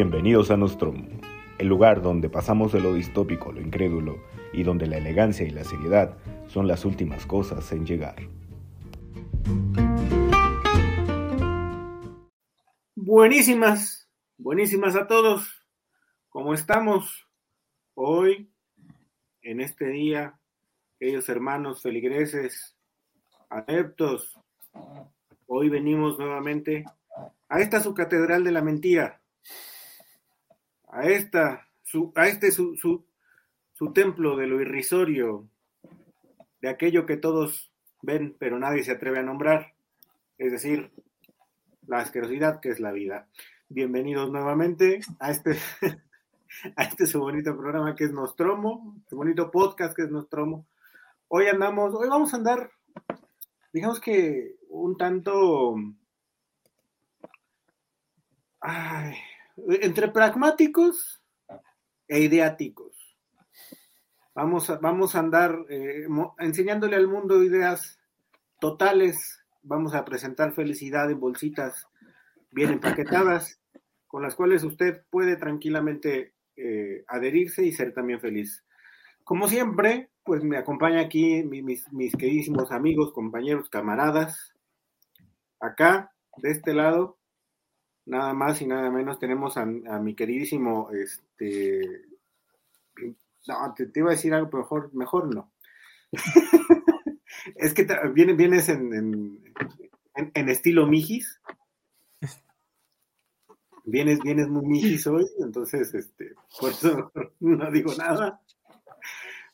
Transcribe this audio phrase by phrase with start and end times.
[0.00, 1.08] Bienvenidos a Nostromo,
[1.58, 5.64] el lugar donde pasamos de lo distópico lo incrédulo y donde la elegancia y la
[5.64, 6.16] seriedad
[6.46, 8.14] son las últimas cosas en llegar.
[12.94, 15.66] Buenísimas, buenísimas a todos.
[16.28, 17.26] ¿Cómo estamos
[17.94, 18.52] hoy,
[19.42, 20.38] en este día,
[21.00, 22.78] queridos hermanos feligreses,
[23.50, 24.38] adeptos?
[25.46, 26.84] Hoy venimos nuevamente
[27.48, 29.20] a esta su catedral de la mentira,
[30.90, 31.68] a esta,
[32.14, 33.04] a este su, su,
[33.72, 35.48] su templo de lo irrisorio,
[36.60, 39.74] de aquello que todos ven pero nadie se atreve a nombrar,
[40.38, 40.90] es decir,
[41.86, 43.28] la asquerosidad que es la vida.
[43.68, 45.58] Bienvenidos nuevamente a este,
[46.76, 50.66] a este su bonito programa que es Nostromo, su bonito podcast que es Nostromo.
[51.28, 52.70] Hoy andamos, hoy vamos a andar,
[53.72, 55.76] digamos que un tanto
[58.60, 59.14] ay,
[59.66, 61.22] entre pragmáticos
[62.06, 63.16] e ideáticos.
[64.34, 66.06] Vamos a, vamos a andar eh,
[66.38, 67.98] enseñándole al mundo ideas
[68.60, 69.44] totales.
[69.62, 71.86] Vamos a presentar felicidad en bolsitas
[72.50, 73.60] bien empaquetadas,
[74.06, 78.64] con las cuales usted puede tranquilamente eh, adherirse y ser también feliz.
[79.24, 84.54] Como siempre, pues me acompaña aquí mis, mis queridísimos amigos, compañeros, camaradas.
[85.60, 87.17] Acá, de este lado,
[88.08, 92.06] nada más y nada menos tenemos a, mi queridísimo, este,
[93.46, 95.52] no, te, te, iba a decir algo, pero mejor, mejor no.
[97.56, 101.40] es que vienes, vienes en, en, en, estilo Mijis.
[103.84, 108.40] Vienes, vienes muy Mijis hoy, entonces, este, por eso no digo nada.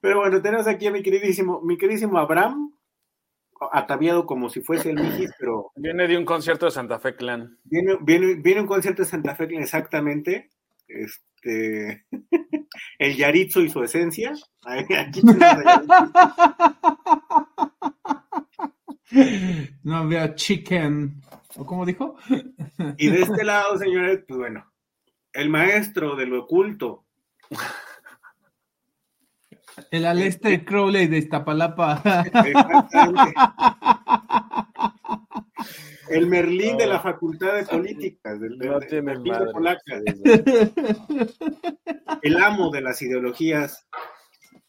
[0.00, 2.72] Pero bueno, tenemos aquí a mi queridísimo, mi queridísimo Abraham,
[3.72, 5.72] ataviado como si fuese el Mijis, pero...
[5.76, 7.58] Viene de un concierto de Santa Fe Clan.
[7.64, 10.50] Viene, viene, viene un concierto de Santa Fe Clan, exactamente.
[10.88, 12.06] Este,
[12.98, 14.32] el Yaritzo y su esencia.
[14.64, 15.22] Aquí
[19.82, 21.22] no había chicken,
[21.56, 22.16] ¿o cómo dijo?
[22.98, 24.72] y de este lado, señores, pues bueno,
[25.32, 27.04] el maestro de lo oculto.
[29.90, 32.02] El Aleste Crowley de Iztapalapa.
[36.08, 39.52] El Merlín de la Facultad de Políticas, del, no de, tiene de madre.
[39.52, 39.82] polaca.
[42.22, 43.88] El amo de las ideologías,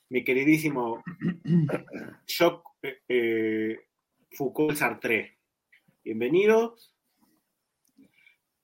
[0.09, 1.03] mi queridísimo
[2.25, 2.63] Choc
[3.09, 3.77] eh,
[4.31, 5.37] Foucault Sartre.
[6.03, 6.94] Bienvenidos.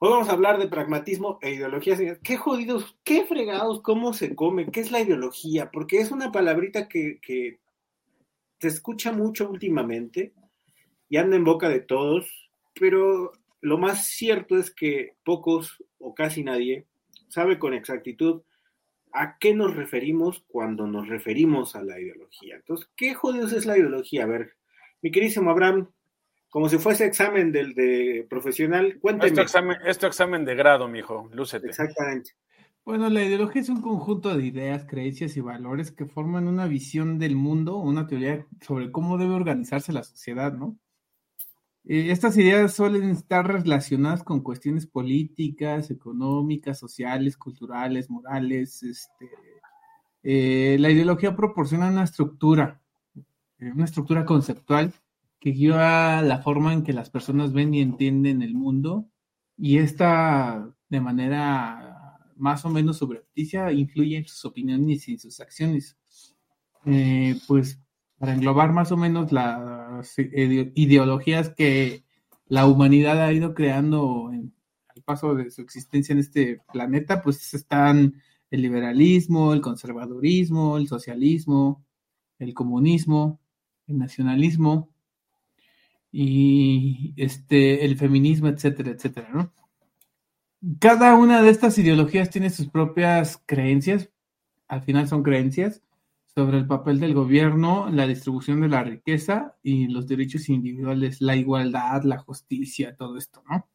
[0.04, 1.96] Hoy vamos a hablar de pragmatismo e ideología.
[2.24, 6.88] Qué jodidos, qué fregados, cómo se come, qué es la ideología, porque es una palabrita
[6.88, 7.20] que,
[8.60, 10.34] se escucha mucho últimamente
[11.08, 16.44] y anda en boca de todos, pero lo más cierto es que pocos o casi
[16.44, 16.88] nadie
[17.28, 18.42] sabe con exactitud
[19.14, 22.56] a qué nos referimos cuando nos referimos a la ideología.
[22.56, 24.24] Entonces, ¿qué jodidos es la ideología?
[24.24, 24.56] A ver,
[25.04, 25.92] mi queridísimo Abraham,
[26.52, 29.30] como si fuese examen del de profesional, cuénteme.
[29.30, 31.68] Esto examen, esto examen de grado, mijo, lúcete.
[31.68, 32.32] Exactamente.
[32.84, 37.20] Bueno, la ideología es un conjunto de ideas, creencias y valores que forman una visión
[37.20, 40.78] del mundo, una teoría sobre cómo debe organizarse la sociedad, ¿no?
[41.86, 48.84] Eh, estas ideas suelen estar relacionadas con cuestiones políticas, económicas, sociales, culturales, morales.
[48.84, 49.30] Este,
[50.22, 52.82] eh, la ideología proporciona una estructura,
[53.16, 54.94] eh, una estructura conceptual
[55.42, 59.10] que guía la forma en que las personas ven y entienden el mundo
[59.58, 65.40] y esta de manera más o menos subrepticia influye en sus opiniones y en sus
[65.40, 65.98] acciones.
[66.86, 67.80] Eh, pues
[68.18, 72.04] para englobar más o menos las ideologías que
[72.48, 78.22] la humanidad ha ido creando al paso de su existencia en este planeta, pues están
[78.52, 81.84] el liberalismo, el conservadurismo, el socialismo,
[82.38, 83.40] el comunismo,
[83.88, 84.92] el nacionalismo
[86.12, 89.54] y este el feminismo, etcétera, etcétera, ¿no?
[90.80, 94.10] Cada una de estas ideologías tiene sus propias creencias,
[94.68, 95.82] al final son creencias,
[96.36, 101.36] sobre el papel del gobierno, la distribución de la riqueza y los derechos individuales, la
[101.36, 103.68] igualdad, la justicia, todo esto, ¿no?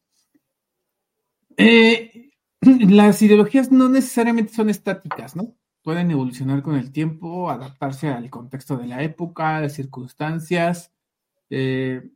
[1.57, 2.31] Eh,
[2.61, 5.55] las ideologías no necesariamente son estáticas, ¿no?
[5.83, 10.91] Pueden evolucionar con el tiempo, adaptarse al contexto de la época, las circunstancias,
[11.49, 12.11] eh,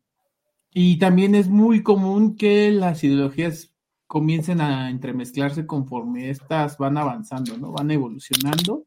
[0.73, 3.73] y también es muy común que las ideologías
[4.07, 7.71] comiencen a entremezclarse conforme estas van avanzando, ¿no?
[7.71, 8.85] Van evolucionando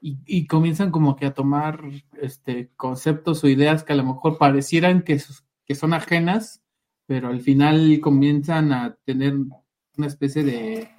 [0.00, 1.80] y, comienzan como que a tomar
[2.20, 6.62] este, conceptos o ideas que a lo mejor parecieran que son ajenas,
[7.06, 9.34] pero al final comienzan a tener
[9.96, 10.90] una especie de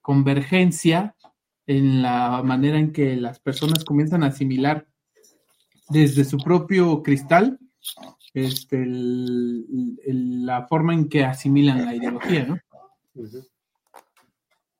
[0.00, 1.14] convergencia
[1.66, 4.88] en la manera en que las personas comienzan a asimilar
[5.90, 7.58] desde su propio cristal
[8.34, 12.58] este, la forma en que asimilan la ideología, ¿no?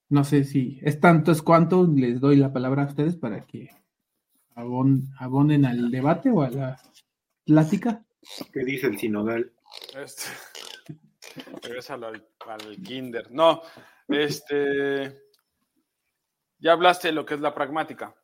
[0.08, 3.70] No sé si es tanto es cuanto, les doy la palabra a ustedes para que
[4.54, 6.80] abonen al debate o a la
[7.44, 8.04] plática.
[8.52, 9.52] ¿Qué dice el sinodal?
[9.96, 10.24] Este,
[11.62, 13.30] regresa al, al kinder.
[13.30, 13.62] No,
[14.08, 15.22] este,
[16.58, 18.14] ya hablaste de lo que es la pragmática.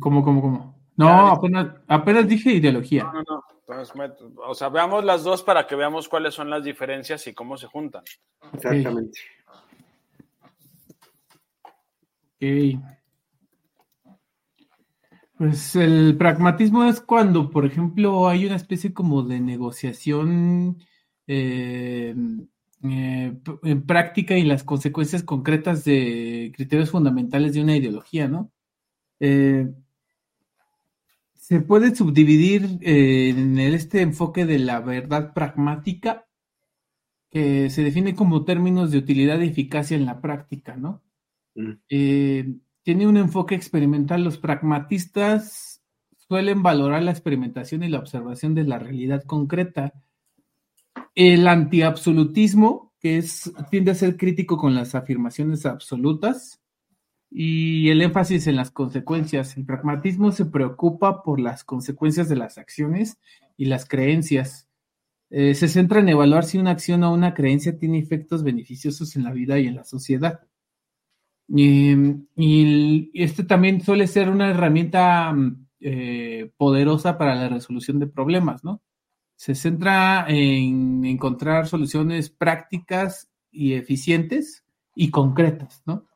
[0.00, 0.77] ¿Cómo, cómo, cómo?
[0.98, 3.04] No, apenas, apenas dije ideología.
[3.04, 3.44] No, no, no.
[3.68, 3.94] Entonces,
[4.36, 7.66] o sea, veamos las dos para que veamos cuáles son las diferencias y cómo se
[7.66, 8.02] juntan.
[8.52, 9.20] Exactamente.
[12.34, 12.80] Ok.
[15.36, 20.82] Pues el pragmatismo es cuando, por ejemplo, hay una especie como de negociación
[21.28, 22.12] eh,
[22.82, 28.50] eh, en práctica y las consecuencias concretas de criterios fundamentales de una ideología, ¿no?
[29.20, 29.68] Eh,
[31.48, 36.26] se puede subdividir en este enfoque de la verdad pragmática,
[37.30, 41.02] que se define como términos de utilidad y eficacia en la práctica, ¿no?
[41.54, 42.58] Mm
[42.88, 44.24] tiene un enfoque experimental.
[44.24, 45.82] Los pragmatistas
[46.16, 49.92] suelen valorar la experimentación y la observación de la realidad concreta.
[51.14, 56.62] El antiabsolutismo, que es, tiende a ser crítico con las afirmaciones absolutas,
[57.30, 59.56] y el énfasis en las consecuencias.
[59.56, 63.18] El pragmatismo se preocupa por las consecuencias de las acciones
[63.56, 64.68] y las creencias.
[65.30, 69.24] Eh, se centra en evaluar si una acción o una creencia tiene efectos beneficiosos en
[69.24, 70.40] la vida y en la sociedad.
[71.50, 78.06] Em, y, este también suele ser una herramienta mm, eh, poderosa para la resolución de
[78.06, 78.82] problemas, ¿no?
[79.36, 84.64] Se centra en encontrar soluciones prácticas y eficientes
[84.94, 86.07] y concretas, ¿no?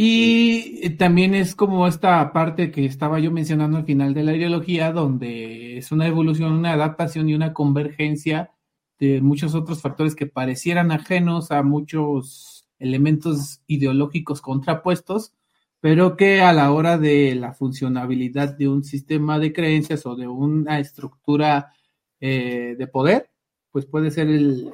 [0.00, 4.92] Y también es como esta parte que estaba yo mencionando al final de la ideología,
[4.92, 8.52] donde es una evolución, una adaptación y una convergencia
[9.00, 15.32] de muchos otros factores que parecieran ajenos a muchos elementos ideológicos contrapuestos,
[15.80, 20.28] pero que a la hora de la funcionabilidad de un sistema de creencias o de
[20.28, 21.72] una estructura
[22.20, 23.32] eh, de poder,
[23.72, 24.70] pues puede ser el,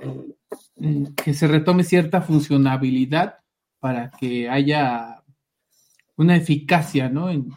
[1.17, 3.39] que se retome cierta funcionabilidad
[3.85, 5.23] para que haya
[6.17, 7.29] una eficacia ¿no?
[7.29, 7.51] en,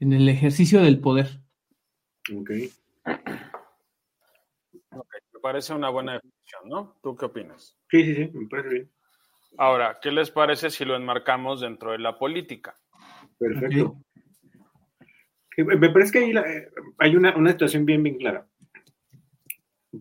[0.00, 1.42] en el ejercicio del poder.
[2.34, 2.50] Ok.
[4.94, 6.96] Me parece una buena definición, ¿no?
[7.02, 7.76] ¿Tú qué opinas?
[7.90, 8.90] Sí, sí, sí, me parece bien.
[9.58, 12.78] Ahora, ¿qué les parece si lo enmarcamos dentro de la política?
[13.38, 13.98] Perfecto.
[15.58, 18.48] Me parece que ahí eh, hay una, situación bien, bien clara.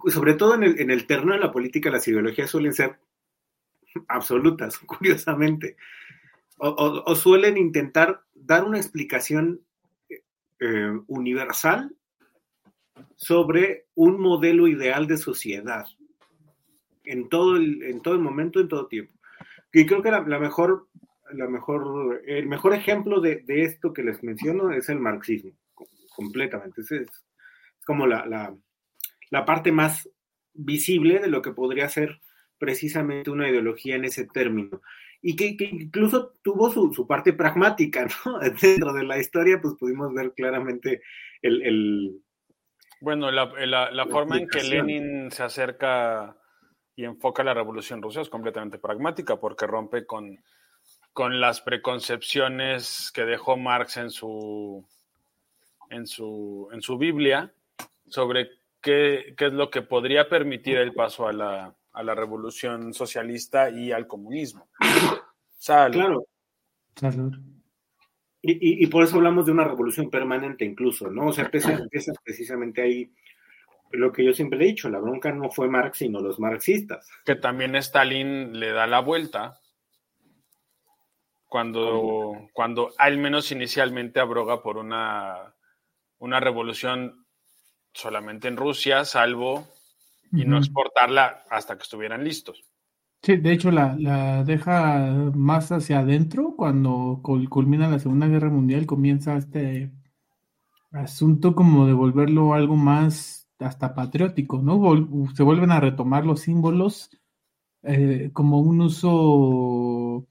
[0.08, 2.98] Sobre todo en el, en terreno de la política, las ideologías suelen ser
[4.08, 5.78] absolutas, curiosamente.
[6.60, 9.62] O, suelen intentar dar una explicación
[10.60, 11.96] eh, universal
[13.16, 15.86] sobre un modelo ideal de sociedad
[17.04, 19.14] en todo el, en todo el momento, en todo tiempo.
[19.72, 20.88] Y creo que la, mejor,
[21.32, 25.52] la mejor, el mejor ejemplo de, esto que les menciono es el marxismo,
[26.16, 26.82] completamente.
[26.82, 26.92] Es,
[27.86, 28.56] como la,
[29.45, 30.10] parte más
[30.54, 32.19] visible de lo que podría ser
[32.57, 34.81] precisamente una ideología en ese término.
[35.21, 38.40] Y que, incluso tuvo su, parte pragmática, ¿no?
[38.61, 41.02] Dentro de la historia, pues pudimos ver claramente
[41.42, 42.21] el...
[43.02, 46.37] bueno, la, forma en que Lenin se acerca
[46.95, 50.40] y enfoca la revolución rusa es completamente pragmática porque rompe con,
[51.14, 54.83] con las preconcepciones que dejó Marx en su,
[55.90, 57.54] en su, en su Biblia
[58.07, 58.49] sobre
[58.81, 63.92] qué, es lo que podría permitir el paso a la, a la revolución socialista y
[63.92, 64.70] al comunismo.
[65.66, 67.32] Claro.
[68.42, 71.28] Y, y, por eso hablamos de una revolución permanente incluso, ¿no?
[71.28, 73.12] O sea, empieza precisamente ahí
[73.92, 77.10] lo que yo siempre he dicho, la bronca no fue Marx, sino los marxistas.
[77.26, 79.60] Que también Stalin le da la vuelta
[81.48, 85.56] cuando, cuando al menos inicialmente abroga por una,
[86.20, 87.26] una revolución
[87.94, 89.68] solamente en Rusia, salvo
[90.31, 92.64] y no exportarla hasta que estuvieran listos.
[93.22, 98.86] Sí, de hecho la, la deja más hacia adentro cuando culmina la Segunda Guerra Mundial,
[98.86, 99.92] comienza este
[100.92, 104.80] asunto como de volverlo algo más hasta patriótico, ¿no?
[105.36, 107.10] se vuelven a retomar los símbolos
[107.84, 110.28] eh, como un uso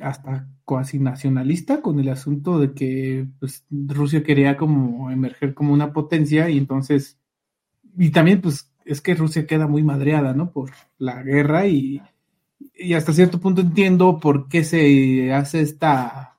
[0.00, 5.92] hasta cuasi nacionalista con el asunto de que pues, Rusia quería como emerger como una
[5.92, 7.18] potencia y entonces,
[7.96, 10.50] y también pues es que Rusia queda muy madreada, ¿no?
[10.50, 12.00] Por la guerra y,
[12.74, 16.38] y hasta cierto punto entiendo por qué se hace esta,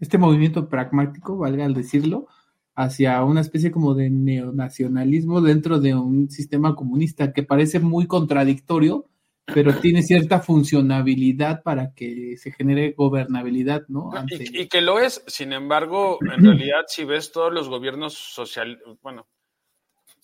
[0.00, 2.26] este movimiento pragmático, valga al decirlo,
[2.74, 9.06] hacia una especie como de neonacionalismo dentro de un sistema comunista que parece muy contradictorio,
[9.46, 14.10] pero tiene cierta funcionabilidad para que se genere gobernabilidad, ¿no?
[14.30, 19.26] Y, que lo es, sin embargo, en realidad, si ves todos los gobiernos social, bueno,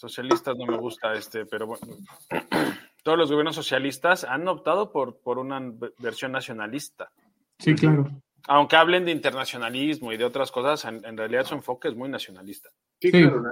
[0.00, 1.87] socialistas no me gusta este, pero bueno,
[3.04, 5.61] todos los gobiernos socialistas han optado por, por una
[5.99, 7.12] versión nacionalista.
[7.59, 8.11] Sí, claro.
[8.49, 12.71] Aunque hablen de internacionalismo y de otras cosas, en, realidad su enfoque es muy nacionalista.
[12.99, 13.42] Sí, claro,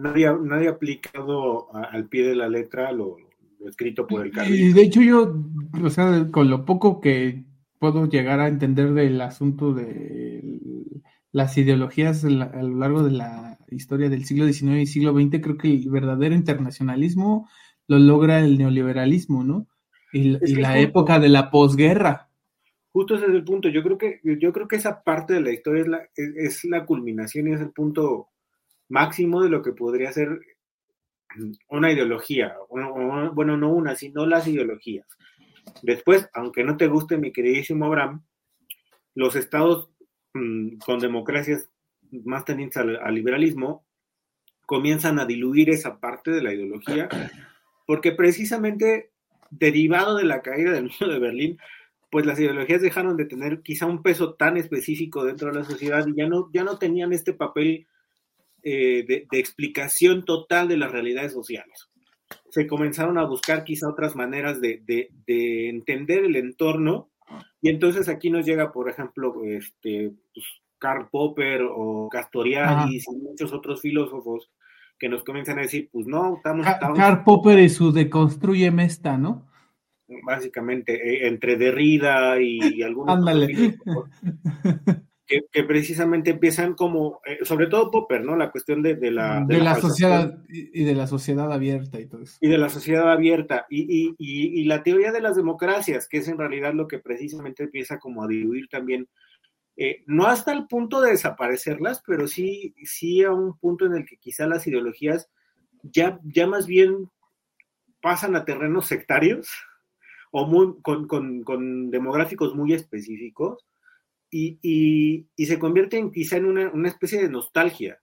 [0.00, 3.16] nadie, nadie, ha aplicado al pie de la letra lo,
[3.66, 4.54] escrito por el cargo.
[4.54, 5.34] Y de hecho yo,
[5.82, 7.42] o sea, con lo poco que
[7.80, 10.27] puedo llegar a entender del asunto de
[11.32, 15.58] las ideologías a lo largo de la historia del siglo XIX y siglo XX, creo
[15.58, 17.48] que el verdadero internacionalismo
[17.86, 19.66] lo logra el neoliberalismo, ¿no?
[20.12, 22.30] Y, la época de la posguerra.
[22.92, 23.68] Justo ese es el punto.
[23.68, 26.86] Yo creo que, yo creo que esa parte de la historia es la, es, la
[26.86, 28.28] culminación y es el punto
[28.88, 30.40] máximo de lo que podría ser
[31.68, 32.54] una ideología.
[32.70, 35.06] Bueno, no una, sino las ideologías.
[35.82, 38.24] Después, aunque no te guste, mi queridísimo Abraham,
[39.14, 39.90] los estados
[40.38, 41.68] mm, con democracias
[42.10, 43.84] más tendientes al, liberalismo
[44.66, 47.08] comienzan a diluir esa parte de la ideología
[47.86, 49.10] porque precisamente
[49.50, 51.58] derivado de la caída del muro de Berlín,
[52.10, 56.06] pues las ideologías dejaron de tener quizá un peso tan específico dentro de la sociedad
[56.06, 57.86] y ya no, ya no tenían este papel
[58.62, 61.88] eh, de, explicación total de las realidades sociales.
[62.50, 64.82] Se comenzaron a buscar quizá otras maneras de,
[65.26, 67.10] entender el entorno
[67.60, 70.46] y entonces aquí nos llega, por ejemplo, este, pues,
[70.78, 74.50] Karl Popper o Castoriadis y muchos otros filósofos
[74.98, 76.66] que nos comienzan a decir, pues no, estamos...
[76.96, 79.46] Karl Popper y su deconstruye esta, ¿no?
[80.24, 83.16] Básicamente, eh, entre Derrida y, algunos...
[83.16, 83.76] Ándale.
[85.28, 88.34] Que, precisamente empiezan como, eh, sobre todo Popper, ¿no?
[88.34, 89.44] La cuestión de, la...
[89.46, 92.38] De, la, sociedad y de la sociedad abierta y todo eso.
[92.40, 93.66] Y de la sociedad abierta.
[93.68, 97.98] Y, y, la teoría de las democracias, que es en realidad lo que precisamente empieza
[97.98, 99.06] como a diluir también
[99.80, 104.06] eh, no hasta el punto de desaparecerlas, pero sí, sí a un punto en el
[104.06, 105.30] que quizá las ideologías
[105.82, 107.08] ya, ya más bien
[108.00, 109.48] pasan a terrenos sectarios
[110.32, 113.64] o muy, con, demográficos muy específicos
[114.30, 117.98] y, se convierten quizá en una, especie de nostalgia,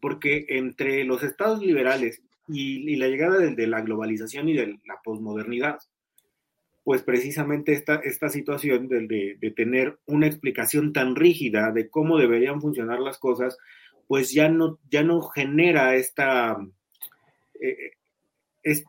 [0.00, 5.78] porque entre los estados liberales y, la llegada de, la globalización y de la posmodernidad,
[6.84, 12.60] pues precisamente esta, esta situación de, de, tener una explicación tan rígida de cómo deberían
[12.60, 13.58] funcionar las cosas,
[14.06, 16.56] pues ya no, ya no genera esta,
[17.60, 17.92] eh,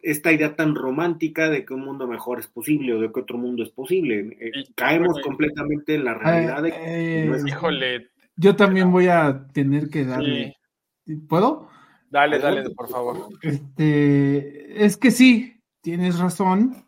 [0.02, 3.38] esta idea tan romántica de que un mundo mejor es posible o de que otro
[3.38, 4.38] mundo es posible.
[4.40, 8.08] Eh, caemos completamente en la realidad de que no es eh, Híjole.
[8.36, 10.58] Yo también voy a tener que darle.
[11.28, 11.70] ¿Puedo?
[12.10, 13.30] Dale, dale, por favor.
[13.42, 16.88] Este, es que sí, tienes razón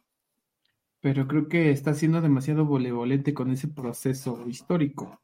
[1.02, 5.22] pero creo que está siendo demasiado volevolente con ese proceso histórico.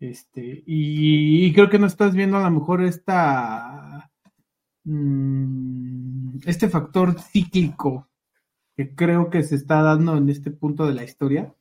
[0.00, 4.10] Este, y, creo que no estás viendo a lo mejor esta
[6.44, 8.08] este factor cíclico
[8.76, 11.54] que creo que se está dando en este punto de la historia,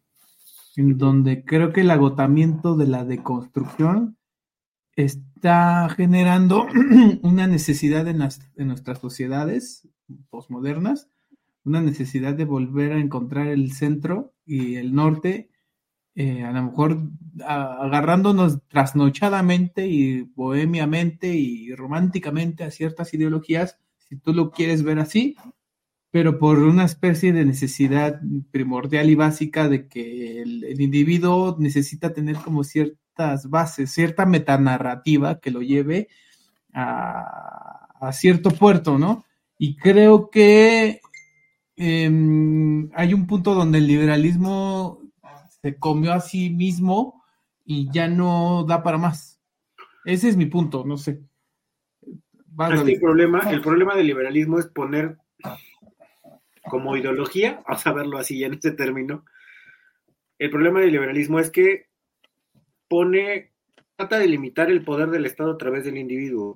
[0.75, 4.17] en donde creo que el agotamiento de la deconstrucción
[4.95, 6.67] está generando
[7.23, 9.87] una necesidad en, en nuestras sociedades
[10.29, 11.09] postmodernas
[11.67, 15.49] una necesidad de volver a encontrar el centro y el norte,
[16.19, 16.97] eh, a lo mejor
[17.45, 25.35] agarrándonos trasnochadamente y bohemiamente y románticamente a ciertas ideologías, si tú lo quieres ver así,
[26.11, 28.19] pero por una especie de necesidad
[28.51, 35.51] primordial y básica de que el, individuo necesita tener como ciertas bases, cierta metanarrativa que
[35.51, 36.07] lo lleve
[36.73, 39.25] a, cierto puerto, ¿no?
[39.57, 41.01] Y creo que
[41.79, 44.99] Em, hay un punto donde el liberalismo
[45.67, 47.21] se comió a sí mismo
[47.65, 49.41] y ya no da para más.
[50.05, 51.19] Ese es mi punto, no sé.
[52.57, 55.17] el problema, el problema del liberalismo es poner
[56.69, 59.25] como ideología, vamos a verlo así en este término,
[60.39, 61.89] el problema del liberalismo es que
[62.87, 63.51] pone,
[63.97, 66.55] trata de limitar el poder del Estado a través del individuo,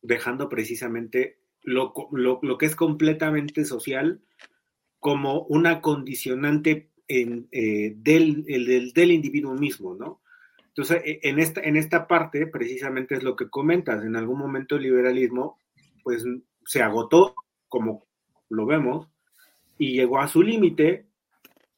[0.00, 4.20] dejando precisamente lo, lo, que es completamente social
[5.00, 10.20] como una condicionante en, eh, del, el, del, individuo mismo, ¿no?
[10.68, 14.76] Entonces, e, en esta, en esta parte, precisamente es lo que comentas, en algún momento
[14.76, 15.58] el liberalismo,
[16.02, 16.24] pues,
[16.64, 17.34] se agotó,
[17.68, 18.06] como
[18.48, 19.08] lo vemos,
[19.78, 21.06] y llegó a su límite,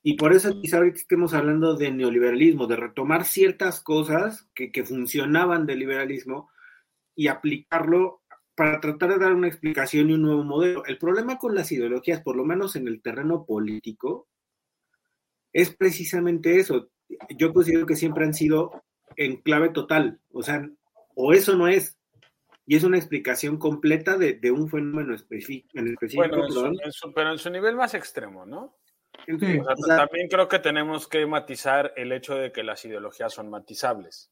[0.03, 4.85] Y por eso quizá ahorita estemos hablando de neoliberalismo, de retomar ciertas cosas que, que
[4.85, 6.51] funcionaban del liberalismo
[7.17, 8.23] y aplicarlo
[8.55, 10.85] para tratar de dar una explicación y un nuevo modelo.
[10.87, 14.29] El problema con las ideologías, por lo menos en el terreno político,
[15.52, 16.90] es precisamente eso.
[17.37, 18.83] Yo considero que siempre han sido
[19.17, 20.69] en clave total, o sea,
[21.14, 21.99] o eso no es,
[22.67, 25.69] y es una explicación completa de, de un fenómeno específico.
[25.73, 28.76] En específico bueno, en su, pero en su nivel más extremo, ¿no?
[29.26, 32.62] Sí, o sea, o sea, también creo que tenemos que matizar el hecho de que
[32.62, 34.31] las ideologías son matizables.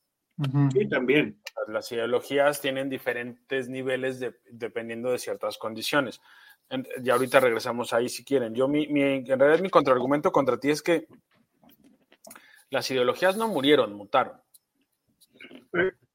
[0.72, 1.40] Sí, también.
[1.68, 6.20] Las ideologías tienen diferentes niveles de, dependiendo de ciertas condiciones.
[7.02, 8.54] Y ahorita regresamos ahí si quieren.
[8.54, 11.06] Yo, mi, mi, en realidad, mi contraargumento contra ti es que
[12.70, 14.40] las ideologías no murieron, mutaron.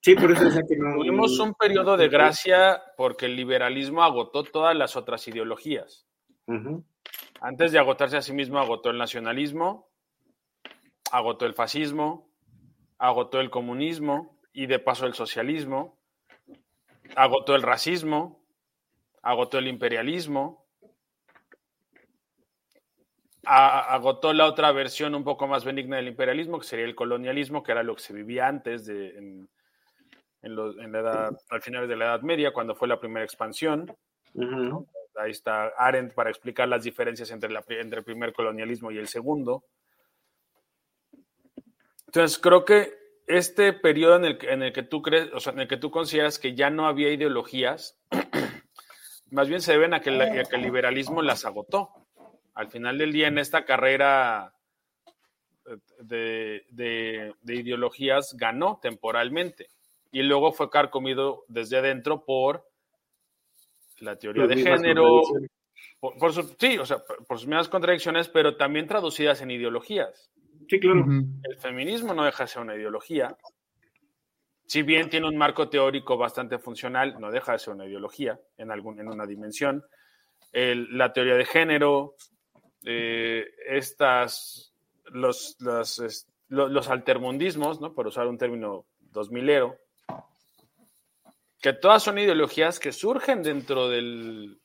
[0.02, 0.96] Sí, por eso es que no.
[0.96, 6.06] Tuvimos un periodo de gracia porque el liberalismo agotó todas las otras ideologías.
[6.48, 6.84] Uh -huh.
[7.40, 9.90] Antes de agotarse a sí mismo, agotó el nacionalismo,
[11.12, 12.31] agotó el fascismo,
[13.02, 15.98] agotó el comunismo y de paso el socialismo,
[17.16, 18.46] agotó el racismo,
[19.24, 20.68] agotó el imperialismo,
[23.44, 27.72] agotó la otra versión un poco más benigna del imperialismo, que sería el colonialismo, que
[27.72, 29.50] era lo que se vivía antes de, en,
[30.44, 33.26] en, lo, en la edad, al final de la Edad Media, cuando fue la primera
[33.26, 33.92] expansión.
[34.36, 34.88] Uh -huh.
[35.16, 39.08] Ahí está Arendt para explicar las diferencias entre, la, entre el primer colonialismo y el
[39.08, 39.64] segundo.
[42.14, 42.94] Entonces, creo que
[43.26, 45.78] este periodo en el, que, en el que tú crees, o sea, en el que
[45.78, 47.98] tú consideras que ya no había ideologías,
[49.32, 51.92] más bien se deben a que, la, a que el liberalismo las agotó.
[52.54, 54.54] Al final del día, en esta carrera
[56.00, 59.70] de, de, de ideologías, ganó temporalmente.
[60.12, 62.68] Y luego fue carcomido desde adentro por
[64.00, 65.22] la teoría de género,
[66.02, 70.30] por, por su, sí, o sea, por sus mismas contradicciones, pero también traducidas en ideologías.
[70.68, 71.06] Sí, claro.
[71.44, 73.36] El feminismo no deja de ser una ideología.
[74.66, 78.72] Si bien tiene un marco teórico bastante funcional, no deja de ser una ideología en,
[78.72, 79.84] algún, en una dimensión.
[80.52, 82.16] El, la teoría de género,
[82.86, 84.74] eh, estas,
[85.06, 87.94] los, los, los, altermundismos, ¿no?
[87.94, 89.78] por usar un término dos milero,
[91.62, 94.58] que todas son ideologías que surgen dentro del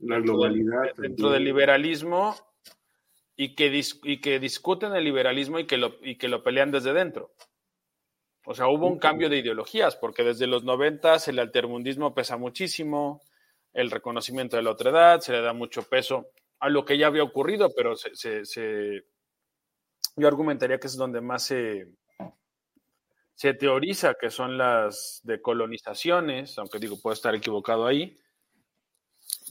[0.00, 2.34] la globalidad dentro del liberalismo
[3.42, 6.70] y que, dis, y que discuten el liberalismo y que, lo, y que lo pelean
[6.70, 7.32] desde dentro.
[8.44, 13.22] O sea, hubo un cambio de ideologías, porque desde los noventas el altermundismo pesa muchísimo,
[13.72, 16.26] el reconocimiento de la otra edad, se le da mucho peso
[16.58, 19.06] a lo que ya había ocurrido, pero se, se, se
[20.16, 21.86] yo argumentaría que es donde más se,
[23.34, 28.18] se teoriza que son las decolonizaciones, aunque digo, puedo estar equivocado ahí.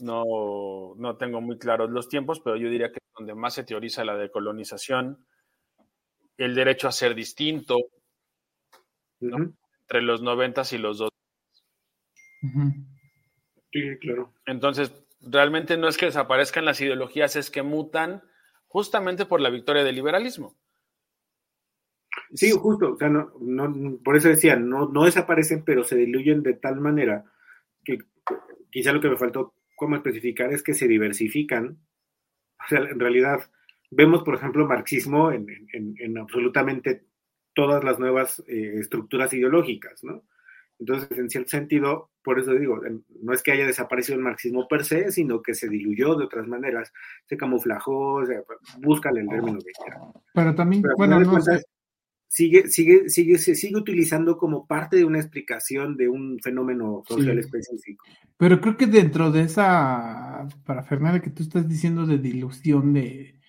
[0.00, 3.64] No, no tengo muy claros los tiempos, pero yo diría que es donde más se
[3.64, 5.26] teoriza la decolonización,
[6.36, 7.76] el derecho a ser distinto,
[9.20, 9.36] ¿no?
[9.36, 9.54] uh -huh.
[9.82, 11.10] entre los noventas y los dos.
[12.42, 12.86] Uh -huh.
[13.72, 14.32] Sí, claro.
[14.46, 18.22] Entonces, realmente no es que desaparezcan las ideologías, es que mutan
[18.66, 20.56] justamente por la victoria del liberalismo.
[22.32, 26.42] Sí, justo, o sea, no, no, por eso decía, no, no desaparecen, pero se diluyen
[26.42, 27.24] de tal manera
[27.84, 27.98] que
[28.70, 31.78] quizá lo que me faltó como especificar es que se diversifican.
[32.62, 33.50] O sea, en realidad
[33.90, 37.06] vemos, por ejemplo, marxismo en, en, en absolutamente
[37.54, 40.22] todas las nuevas eh, estructuras ideológicas, ¿no?
[40.78, 42.78] Entonces, en cierto sentido, por eso digo,
[43.22, 46.46] no es que haya desaparecido el marxismo per se, sino que se diluyó de otras
[46.46, 46.92] maneras,
[47.26, 48.42] se camuflajó, o sea,
[48.78, 50.00] búscale el término que quiera.
[50.34, 51.38] Pero también, Pero bueno, no.
[52.32, 57.34] Sigue, sigue, sigue, se sigue utilizando como parte de una explicación de un fenómeno social
[57.34, 57.40] sí.
[57.40, 58.04] específico.
[58.36, 63.40] Pero creo que dentro de esa para Fernanda que tú estás diciendo de dilución de,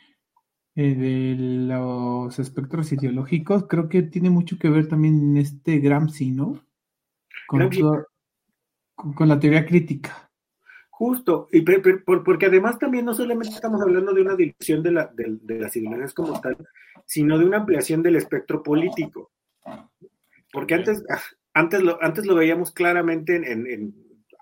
[0.75, 6.31] eh, de los espectros ideológicos, creo que tiene mucho que ver también en este Gramsci,
[6.31, 6.65] ¿no?
[7.47, 8.07] Con, todo,
[8.95, 10.30] con, con la teoría crítica.
[11.01, 14.91] Justo, y pre, pre, porque además también no solamente estamos hablando de una dilución de,
[14.91, 16.55] la, de, de, las ideologías como tal,
[17.07, 19.31] sino de una ampliación del espectro político.
[20.53, 21.03] Porque antes,
[21.55, 23.95] antes, lo, antes lo veíamos claramente en, en, en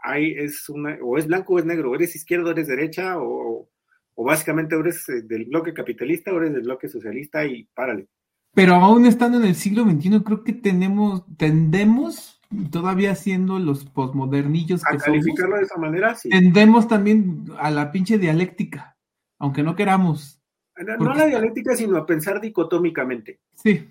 [0.03, 3.17] hay, es una, o es blanco o es negro, o eres izquierdo o eres derecha,
[3.19, 3.69] o,
[4.15, 8.09] o básicamente eres del bloque capitalista o eres del bloque socialista y párale.
[8.53, 12.38] Pero aún estando en el siglo XXI, creo que tenemos, tendemos
[12.71, 16.29] todavía siendo los posmodernillos que a calificarlo somos, de esa manera, sí.
[16.29, 18.97] Tendemos también a la pinche dialéctica,
[19.37, 20.41] aunque no queramos.
[20.77, 21.03] No, porque...
[21.03, 23.39] no la dialéctica, sino a pensar dicotómicamente.
[23.53, 23.87] Sí.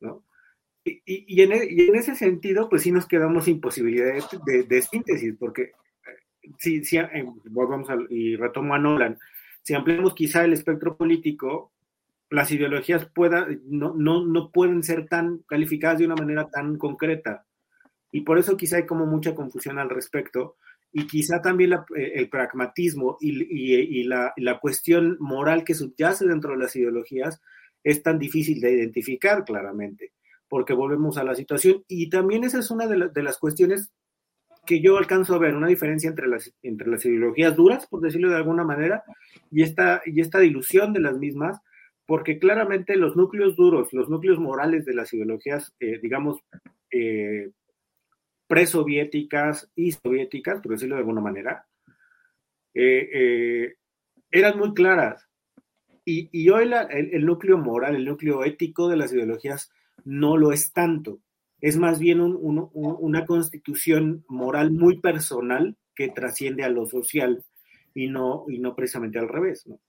[0.00, 0.24] ¿no?
[0.84, 4.22] Y, y, y, en, y, en, ese sentido, pues sí nos quedamos sin posibilidad de,
[4.46, 5.72] de, de síntesis, porque
[6.58, 9.18] si, si eh, volvamos a, y retomo a Nolan,
[9.62, 11.72] si ampliamos quizá el espectro político,
[12.30, 17.45] las ideologías pueda, no, no, no pueden ser tan calificadas de una manera tan concreta.
[18.16, 20.56] Y por eso quizá hay como mucha confusión al respecto.
[20.90, 26.74] Y quizá también eh, el pragmatismo y, la, cuestión moral que subyace dentro de las
[26.76, 27.42] ideologías
[27.84, 30.12] es tan difícil de identificar claramente,
[30.48, 31.84] porque volvemos a la situación.
[31.88, 33.92] Y también esa es una de las cuestiones
[34.64, 38.30] que yo alcanzo a ver, una diferencia entre las, entre las ideologías duras, por decirlo
[38.30, 39.04] de alguna manera,
[39.50, 41.60] y esta, y esta dilución de las mismas,
[42.06, 46.40] porque claramente los núcleos duros, los núcleos morales de las ideologías, eh, digamos,
[46.90, 47.50] eh,
[48.46, 51.66] presoviéticas y soviéticas, por decirlo de alguna manera,
[52.74, 53.74] eh, eh
[54.30, 55.28] eran muy claras.
[56.04, 59.70] Y, y hoy la, el, el, núcleo moral, el núcleo ético de las ideologías
[60.04, 61.20] no lo es tanto.
[61.60, 67.44] Es más bien un, un, una constitución moral muy personal que trasciende a lo social
[67.94, 69.66] y no, y no precisamente al revés.
[69.66, 69.80] ¿no?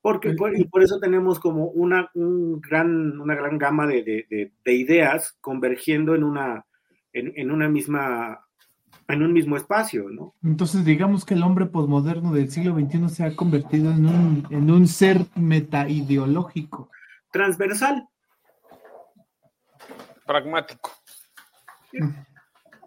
[0.00, 4.52] Porque, por, y por eso tenemos como una, un gran, una gran gama de, de,
[4.64, 6.66] de ideas convergiendo en una,
[7.12, 8.46] en, en, una misma,
[9.08, 10.34] en un mismo espacio, ¿no?
[10.42, 14.70] Entonces, digamos que el hombre posmoderno del siglo XXI se ha convertido en un, en
[14.70, 16.90] un ser metaideológico.
[17.30, 18.08] Transversal.
[20.26, 20.90] Pragmático.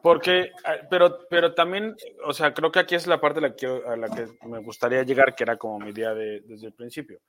[0.01, 0.51] Porque,
[0.89, 3.95] pero, pero también, o sea, creo que aquí es la parte a la que, a
[3.95, 7.19] la que me gustaría llegar, que era como mi idea de, desde el principio.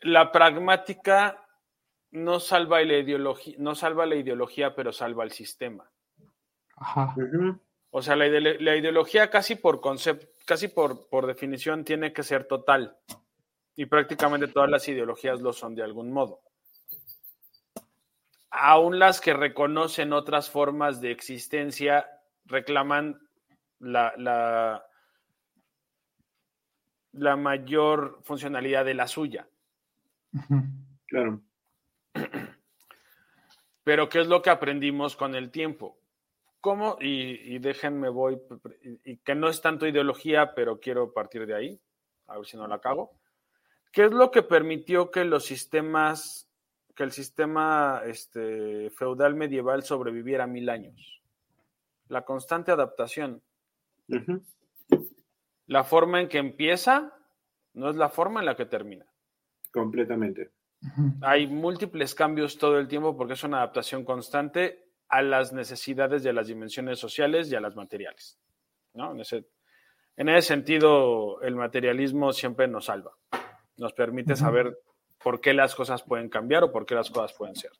[0.00, 1.38] La pragmática
[2.12, 5.90] no salva la ideología, no salva la ideología, pero salva el sistema.
[6.76, 7.14] Ajá.
[7.90, 12.22] O sea, la, ide la ideología casi por concepto, casi por, por definición tiene que
[12.22, 12.96] ser total.
[13.74, 16.40] Y prácticamente todas las ideologías lo son de algún modo
[18.52, 22.06] aún las que reconocen otras formas de existencia
[22.44, 23.18] reclaman
[23.80, 24.84] la, la,
[27.12, 29.48] la mayor funcionalidad de la suya.
[31.06, 31.40] Claro.
[33.84, 35.98] Pero ¿qué es lo que aprendimos con el tiempo?
[36.60, 36.96] ¿Cómo?
[37.00, 38.40] Y, y déjenme voy,
[39.04, 41.80] y que no es tanto ideología, pero quiero partir de ahí,
[42.28, 43.18] a ver si no la cago.
[43.90, 46.52] ¿Qué es lo que permitió que los sistemas
[46.94, 51.22] que el sistema este, feudal medieval sobreviviera mil años.
[52.08, 53.42] La constante adaptación.
[54.08, 54.42] Uh -huh.
[55.66, 57.16] La forma en que empieza
[57.74, 59.06] no es la forma en la que termina.
[59.72, 60.50] Completamente.
[60.82, 61.18] Uh -huh.
[61.22, 66.32] Hay múltiples cambios todo el tiempo porque es una adaptación constante a las necesidades de
[66.32, 68.38] las dimensiones sociales y a las materiales.
[68.94, 69.12] ¿no?
[69.12, 69.46] En, ese,
[70.16, 73.12] en ese sentido, el materialismo siempre nos salva.
[73.76, 74.40] Nos permite uh -huh.
[74.40, 74.78] saber
[75.22, 77.72] por qué las cosas pueden cambiar o por qué las cosas pueden ser.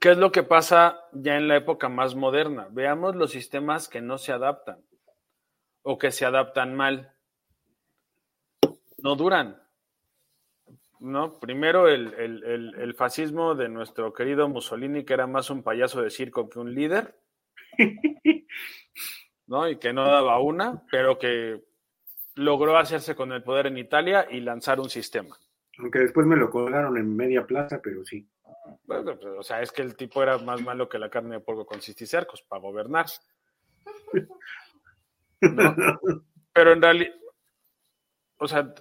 [0.00, 2.66] ¿Qué es lo que pasa ya en la época más moderna?
[2.72, 4.84] Veamos los sistemas que no se adaptan
[5.82, 7.14] o que se adaptan mal.
[8.98, 9.61] No duran.
[11.02, 11.38] ¿No?
[11.40, 16.00] Primero el, el, el, el, fascismo de nuestro querido Mussolini, que era más un payaso
[16.00, 17.16] de circo que un líder,
[19.46, 19.68] ¿no?
[19.68, 21.64] Y que no daba una, pero que
[22.36, 25.36] logró hacerse con el poder en Italia y lanzar un sistema.
[25.78, 28.28] Aunque después me lo colgaron en media plaza, pero sí.
[28.84, 31.40] Bueno, pues, o sea, es que el tipo era más malo que la carne de
[31.40, 33.06] porco con cisticercos para gobernar.
[35.40, 35.74] ¿No?
[36.52, 37.14] Pero en realidad,
[38.36, 38.72] o sea,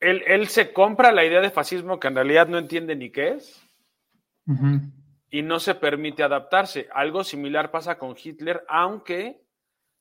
[0.00, 3.28] él, él, se compra la idea de fascismo que en realidad no entiende ni qué
[3.28, 3.62] es
[4.46, 4.92] uh -huh.
[5.30, 6.88] y no se permite adaptarse.
[6.92, 9.40] Algo similar pasa con Hitler, aunque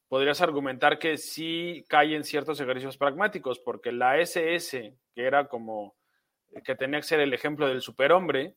[0.07, 5.95] podrías argumentar que sí cae en ciertos ejercicios pragmáticos, porque la SS, que era como
[6.63, 8.55] que tenía que ser el ejemplo del superhombre,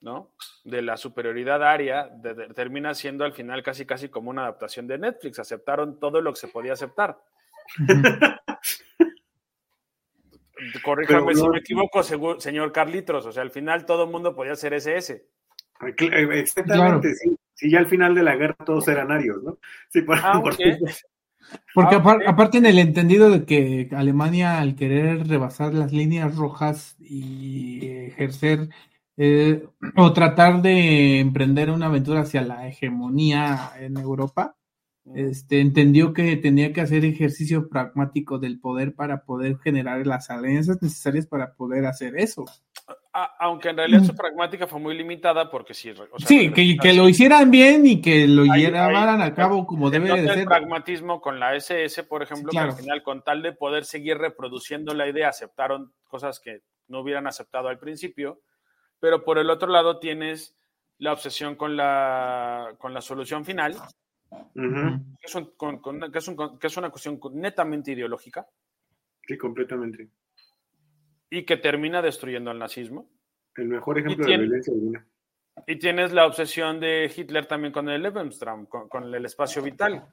[0.00, 0.32] ¿no?
[0.64, 4.86] De la superioridad aria, de, de, termina siendo al final casi casi como una adaptación
[4.86, 5.38] de Netflix.
[5.38, 7.18] Aceptaron todo lo que se podía aceptar.
[10.82, 13.26] Corríjame si me equivoco, señor Carlitos.
[13.26, 15.26] O sea, al final todo el mundo podía ser SS.
[15.80, 17.00] Exactamente, claro.
[17.02, 17.36] sí.
[17.60, 19.58] Sí, ya al final de la guerra todos eran arios, ¿no?
[19.90, 20.78] Sí, por, ah, okay.
[21.74, 22.26] Porque ah, okay.
[22.26, 28.70] aparte en el entendido de que Alemania al querer rebasar las líneas rojas y ejercer
[29.18, 34.56] eh, o tratar de emprender una aventura hacia la hegemonía en Europa,
[35.14, 40.80] este, entendió que tenía que hacer ejercicio pragmático del poder para poder generar las alianzas
[40.80, 42.44] necesarias para poder hacer eso.
[43.12, 45.90] Aunque en realidad su pragmática fue muy limitada porque sí.
[45.90, 49.90] O sea, sí, que, que, lo hicieran bien y que lo llevaran a cabo como
[49.90, 50.38] debe de ser.
[50.38, 52.68] el pragmatismo con la SS, por ejemplo, sí, claro.
[52.68, 57.00] que al final con tal de poder seguir reproduciendo la idea aceptaron cosas que no
[57.00, 58.42] hubieran aceptado al principio,
[59.00, 60.56] pero por el otro lado tienes
[60.98, 63.74] la obsesión con la, con la solución final
[66.60, 68.46] que, es una cuestión netamente ideológica.
[69.26, 70.08] Sí, completamente.
[71.28, 73.10] Y que termina destruyendo al nazismo.
[73.56, 74.72] El mejor ejemplo de violencia
[75.66, 80.06] Y tienes la obsesión de Hitler también con el Lebensraum, con, el espacio vital,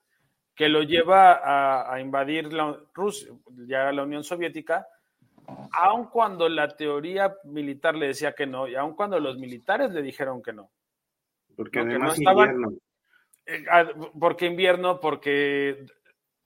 [0.55, 3.33] que lo lleva a, invadir la, Rusia,
[3.67, 4.87] ya la Unión Soviética,
[5.71, 10.01] aun cuando la teoría militar le decía que no, y aun cuando los militares le
[10.01, 10.71] dijeron que no.
[11.55, 12.71] Porque además invierno.
[12.71, 12.86] Eh,
[13.69, 13.85] ah,
[14.19, 15.85] porque invierno, porque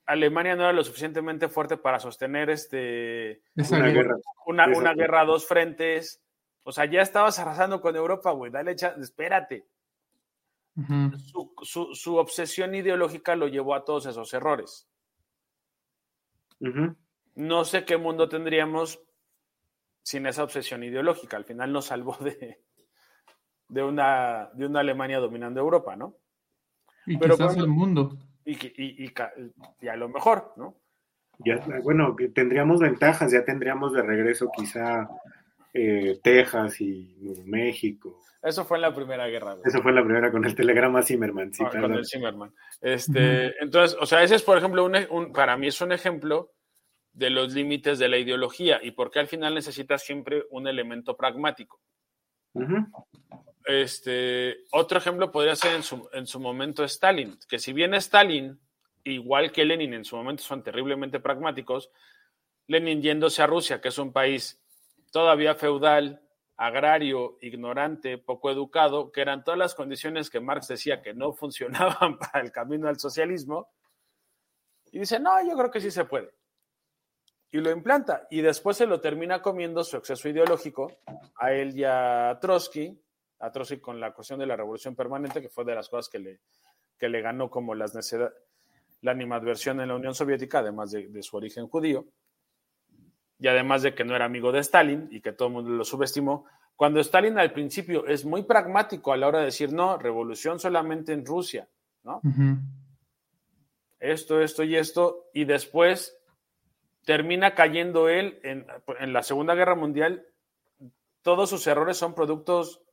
[0.06, 4.16] Alemania no era lo suficientemente fuerte para sostener este una, guerra.
[4.46, 6.22] Una, guerra a dos frentes.
[6.64, 8.52] O sea, ya estabas arrasando con Europa, güey.
[8.52, 9.66] Dale, espérate.
[11.24, 14.88] su, obsesión ideológica lo llevó a todos esos errores.
[17.36, 19.02] No sé qué mundo tendríamos
[20.04, 21.38] sin esa obsesión ideológica.
[21.38, 22.62] Al final nos salvó de,
[23.70, 26.16] de, una, de una Alemania dominando Europa, ¿no?
[27.06, 28.18] Y Pero quizás el mundo.
[28.46, 29.14] Y, y,
[29.82, 30.76] y, a lo mejor, ¿no?
[31.40, 35.10] Ya, bueno, tendríamos ventajas, ya tendríamos de regreso quizá
[35.74, 38.20] eh, Texas y México.
[38.42, 39.58] Eso fue en la Primera Guerra.
[39.64, 41.52] Eso fue en la primera con el telegrama Zimmerman.
[41.60, 42.52] Ah, con el Zimmerman.
[42.82, 46.52] Este, Entonces, o sea, ese es, por ejemplo, un, para mí es un ejemplo
[47.14, 51.16] de los límites de la ideología y por qué al final necesitas siempre un elemento
[51.16, 51.80] pragmático.
[53.72, 58.60] Este, otro ejemplo podría ser en su, en su momento Stalin, que si bien Stalin,
[59.06, 61.90] igual que Lenin en su momento son terriblemente pragmáticos,
[62.68, 64.62] Lenin yéndose a Rusia, que es un país
[65.12, 66.22] todavía feudal,
[66.58, 72.18] agrario, ignorante, poco educado, que eran todas las condiciones que Marx decía que no funcionaban
[72.18, 73.70] para el camino al socialismo,
[74.92, 76.34] y dice, no, yo creo que sí se puede.
[77.52, 80.92] Y lo implanta, y después se lo termina comiendo su exceso ideológico
[81.38, 83.00] a él y a Trotsky,
[83.42, 86.20] a Trotsky con la cuestión de la revolución permanente, que fue de las cosas que
[86.20, 86.40] le,
[86.98, 87.94] que le ganó como las
[89.02, 92.06] la animadversión en la Unión Soviética, además de, su origen judío,
[93.40, 95.84] y además de que no era amigo de Stalin y que todo el mundo lo
[95.84, 96.46] subestimó.
[96.76, 101.14] Cuando Stalin al principio es muy pragmático a la hora de decir, no, revolución solamente
[101.14, 101.68] en Rusia,
[102.04, 102.22] ¿no?
[104.00, 106.16] Esto, esto y esto, y después
[107.04, 108.68] termina cayendo él en,
[109.00, 110.28] en la Segunda Guerra Mundial.
[111.24, 112.84] Todos sus errores son productos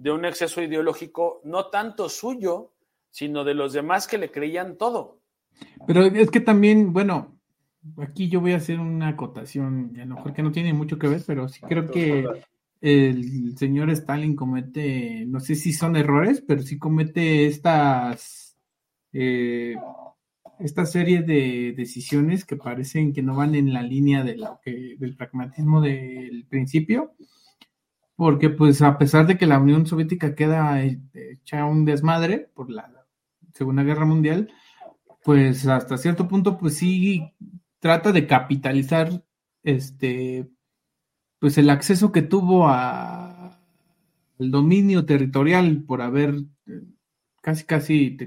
[0.00, 2.72] de un exceso ideológico, no tanto suyo,
[3.10, 5.20] sino de los demás que le creían todo.
[5.86, 7.38] Pero es que también, bueno,
[7.98, 11.06] aquí yo voy a hacer una acotación, a lo mejor que no tiene mucho que
[11.06, 12.26] ver, pero sí creo que
[12.80, 18.56] el señor Stalin comete, no sé si son errores, pero sí comete estas,
[19.12, 19.74] eh,
[20.60, 24.96] esta serie de decisiones que parecen que no van en la línea de lo que,
[24.98, 27.12] del pragmatismo del principio
[28.20, 33.06] porque pues a pesar de que la Unión Soviética queda hecha un desmadre por la
[33.54, 34.52] Segunda Guerra Mundial,
[35.24, 37.32] pues hasta cierto punto pues sí
[37.78, 39.24] trata de capitalizar
[39.62, 40.50] este
[41.38, 43.58] pues el acceso que tuvo a
[44.38, 46.34] el dominio territorial por haber
[46.66, 46.82] eh,
[47.40, 48.18] casi casi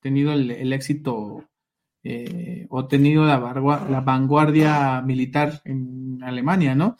[0.00, 1.44] tenido el, éxito
[2.04, 6.96] eh, o tenido la, la, vanguardia militar en Alemania, ¿no?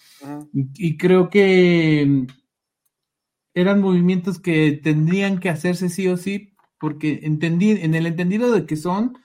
[0.53, 2.27] y, creo que
[3.55, 8.67] eran movimientos que tendrían que hacerse sí o sí, porque entendí, en el entendido de
[8.67, 9.19] que son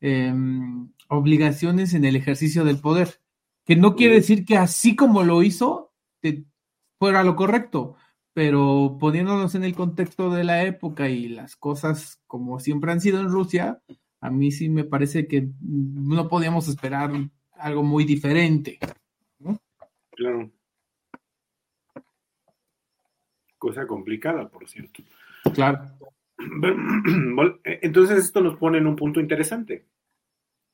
[0.00, 3.20] em, obligaciones en el ejercicio del poder,
[3.64, 5.92] que no quiere decir que así como lo hizo,
[6.98, 7.96] fuera lo correcto,
[8.32, 13.20] pero poniéndonos en el contexto de la época y las cosas como siempre han sido
[13.20, 13.82] en Rusia,
[14.20, 17.12] a mí sí me parece que no podíamos esperar
[17.52, 18.78] algo muy diferente.
[20.12, 20.50] Claro
[23.62, 25.04] cosa complicada, por cierto.
[25.54, 25.84] Claro.
[27.64, 29.86] Entonces esto nos pone en un punto interesante.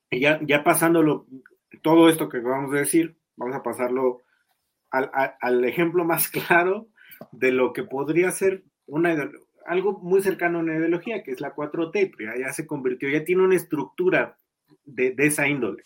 [0.09, 1.27] Y ya, ya pasándolo,
[1.83, 4.21] todo esto que acabamos de decir, vamos a pasarlo
[4.89, 6.87] al, ejemplo más claro
[7.31, 9.15] de lo que podría ser una
[9.67, 13.23] algo muy cercano a una ideología, que es la 4T, ya, ya se convirtió, ya
[13.23, 14.35] tiene una estructura
[14.83, 15.83] de, esa índole.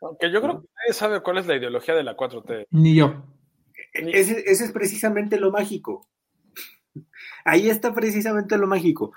[0.00, 2.68] Aunque yo creo que nadie sabe cuál es la ideología de la 4T.
[2.70, 3.22] Ni yo.
[3.92, 6.08] Ese, ese es precisamente lo mágico.
[7.44, 9.12] Ahí está precisamente lo mágico.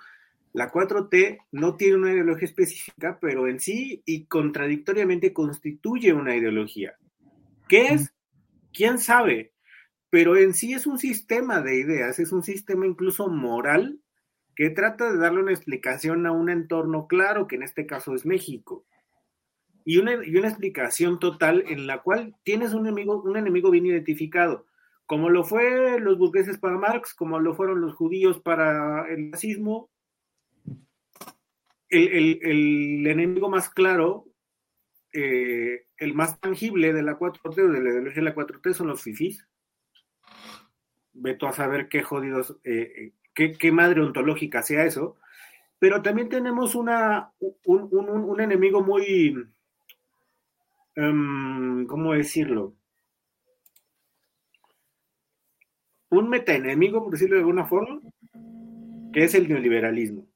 [0.53, 6.97] La 4T no tiene una ideología específica, pero en sí y contradictoriamente constituye una ideología.
[7.69, 8.13] ¿Qué es?
[8.73, 9.53] ¿Quién sabe?
[10.09, 14.01] Pero en sí es un sistema de ideas, es un sistema incluso moral
[14.55, 18.25] que trata de darle una explicación a un entorno claro, que en este caso es
[18.25, 18.85] México.
[19.85, 23.85] Y una, y una explicación total en la cual tienes un enemigo, un enemigo bien
[23.85, 24.65] identificado
[25.11, 29.89] como lo fue los burgueses para Marx, como lo fueron los judíos para el nazismo,
[31.89, 34.23] el, enemigo más claro,
[35.11, 38.87] eh, el más tangible de la 4T o de la ideología de la 4T son
[38.87, 39.45] los FIFIs.
[41.11, 45.17] Veto a saber qué jodidos, eh, qué, qué, madre ontológica sea eso.
[45.77, 47.33] Pero también tenemos una,
[47.65, 49.45] un, un, un enemigo muy,
[50.95, 52.77] um, ¿cómo decirlo?
[56.11, 57.99] Un metaenemigo, por decirlo de alguna forma,
[59.11, 60.27] que es el neoliberalismo.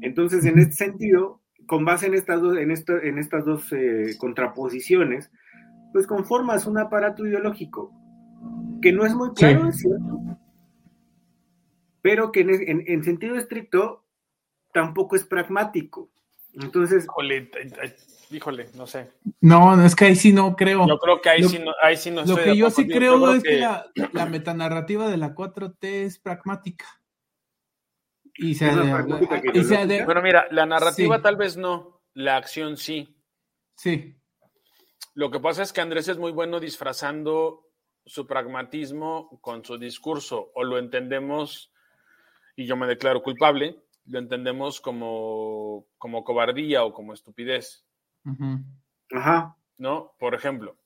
[0.00, 5.30] Entonces, en este sentido, con base en estas dos, en en estas dos eh, contraposiciones,
[5.92, 7.92] pues conformas un aparato ideológico
[8.80, 10.20] que no es muy claro, es cierto,
[12.02, 14.04] pero que en, sentido estricto
[14.74, 16.10] tampoco es pragmático.
[16.54, 17.06] Entonces.
[18.32, 19.10] Híjole, no sé.
[19.40, 20.86] No, es que ahí sí no creo.
[20.86, 23.42] Yo creo que ahí sí no, ahí sí no Lo que yo sí creo, es
[23.42, 26.86] que, la, la metanarrativa de la 4T es pragmática.
[28.34, 28.70] Y se,
[30.04, 33.16] Bueno, mira, la narrativa tal vez no, la acción sí.
[33.76, 34.16] Sí.
[35.14, 37.68] Lo que pasa es que Andrés es muy bueno disfrazando
[38.06, 41.72] su pragmatismo con su discurso, o lo entendemos,
[42.56, 47.84] y yo me declaro culpable, lo entendemos como, como cobardía o como estupidez.
[49.10, 49.56] Ajá.
[49.78, 50.14] ¿No?
[50.18, 50.76] Por ejemplo,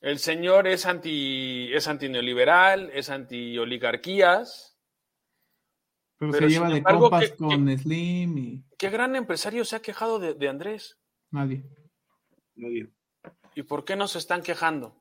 [0.00, 4.74] el señor es anti, es antineoliberal, es anti oligarquías,
[6.18, 8.64] pero, se lleva de compas con Slim y...
[8.78, 10.98] ¿Qué gran empresario se ha quejado de, Andrés?
[11.30, 11.64] Nadie.
[12.54, 12.90] Nadie.
[13.54, 15.00] ¿Y por qué no se están quejando?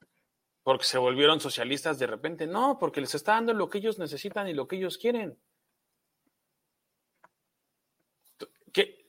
[0.64, 2.48] ¿Porque se volvieron socialistas de repente?
[2.48, 5.38] No, porque les está dando lo que ellos necesitan y lo que ellos quieren.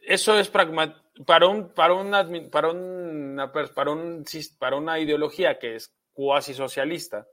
[0.06, 4.24] eso es pragma, para un, para una, para una, para un,
[4.58, 7.26] para una ideología que es cuasi socialista,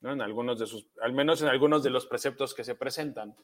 [0.00, 0.12] ¿no?
[0.12, 3.36] en algunos de sus, al menos en algunos de los preceptos que se presentan.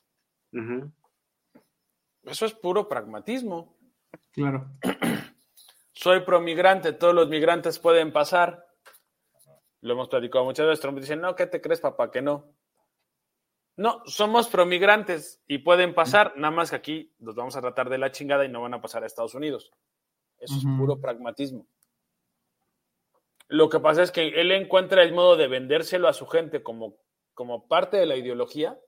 [2.22, 3.76] Eso es puro pragmatismo.
[4.32, 4.70] Claro.
[5.92, 8.66] Soy promigrante, todos los migrantes pueden pasar.
[9.80, 10.80] Lo hemos platicado muchas veces.
[10.80, 12.10] Trump dice, no, ¿qué te crees, papá?
[12.10, 12.53] Que no.
[13.76, 17.98] No, somos promigrantes y pueden pasar, nada más que aquí los vamos a tratar de
[17.98, 19.72] la chingada y no van a pasar a Estados Unidos.
[20.38, 21.66] Eso es puro pragmatismo.
[23.48, 26.96] Lo que pasa es que él encuentra el modo de vendérselo a su gente como,
[27.34, 28.78] como parte de la ideología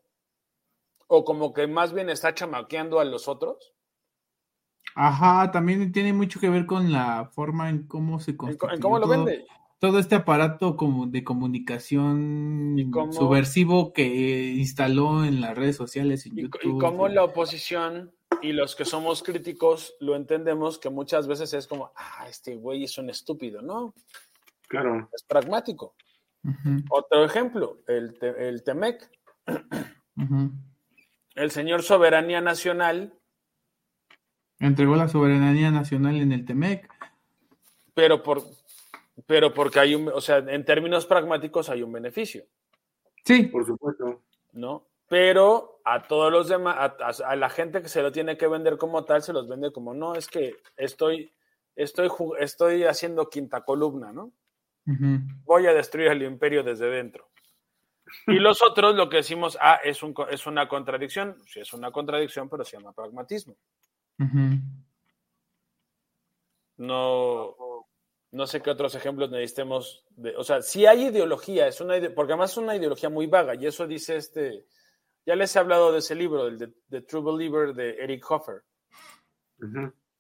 [1.09, 3.75] o como que más bien está chamaqueando a los otros.
[4.95, 8.77] Ajá, también tiene mucho que ver con la forma en cómo se construye.
[8.77, 9.47] En cómo lo vende.
[9.79, 12.77] Todo este aparato como de comunicación
[13.11, 18.85] subversivo que instaló en las redes sociales y, y cómo la oposición y los que
[18.85, 23.63] somos críticos lo entendemos que muchas veces es como, ah, este güey es un estúpido,
[23.63, 23.95] ¿no?
[24.69, 25.09] Claro.
[25.13, 25.95] Es pragmático.
[26.91, 29.11] Otro ejemplo, el, el Temec.
[31.35, 33.19] El señor Soberanía Nacional.
[34.59, 36.89] Entregó la soberanía nacional en el Temec.
[37.95, 38.43] Pero, por,
[39.25, 42.45] pero porque hay un, o sea, en términos pragmáticos hay un beneficio.
[43.25, 43.45] Sí.
[43.45, 44.23] Por supuesto.
[44.53, 44.87] ¿No?
[45.09, 46.93] Pero a todos los demás,
[47.25, 49.95] a, la gente que se lo tiene que vender como tal, se los vende como,
[49.95, 51.33] no, es que estoy,
[51.77, 54.33] estoy, estoy haciendo quinta columna, ¿no?
[55.45, 57.29] Voy a destruir el imperio desde dentro.
[58.27, 61.37] Y los otros lo que decimos, ah, es, un, es una contradicción.
[61.47, 63.57] Sí, es una contradicción, pero se llama pragmatismo.
[66.79, 67.57] No,
[68.37, 70.05] no sé qué otros ejemplos necesitemos.
[70.11, 73.55] De, o sea, si hay ideología, es una porque además es una ideología muy vaga,
[73.55, 74.67] y eso dice este.
[75.25, 78.63] Ya les he hablado de ese libro, el de, True Believer de Eric Hoffer,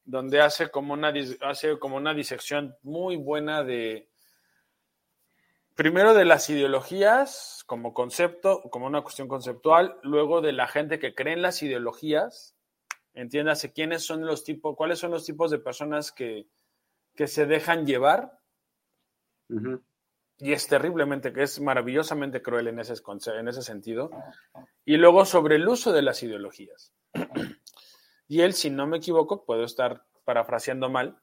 [0.05, 4.09] donde hace como, una, hace como una disección muy buena de,
[5.77, 11.15] primero de las ideologías como concepto, como una cuestión conceptual, luego de la gente que
[11.15, 12.57] cree en las ideologías,
[13.15, 16.49] entiéndase quiénes son los tipos, cuáles son los tipos de personas que,
[17.27, 18.39] se dejan llevar.
[20.39, 22.95] Y es terriblemente, que es maravillosamente cruel en ese,
[23.39, 24.11] en ese sentido.
[24.85, 26.93] Y luego sobre el uso de las ideologías.
[28.29, 31.19] y él, si no me equivoco, puedo estar parafraseando mal,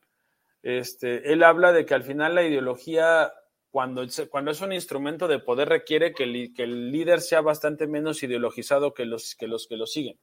[0.63, 3.31] este, él habla de que al final la ideología
[3.69, 7.87] cuando, cuando es un instrumento de poder requiere que el, que el líder sea bastante
[7.87, 10.19] menos ideologizado que los que, los que lo siguen.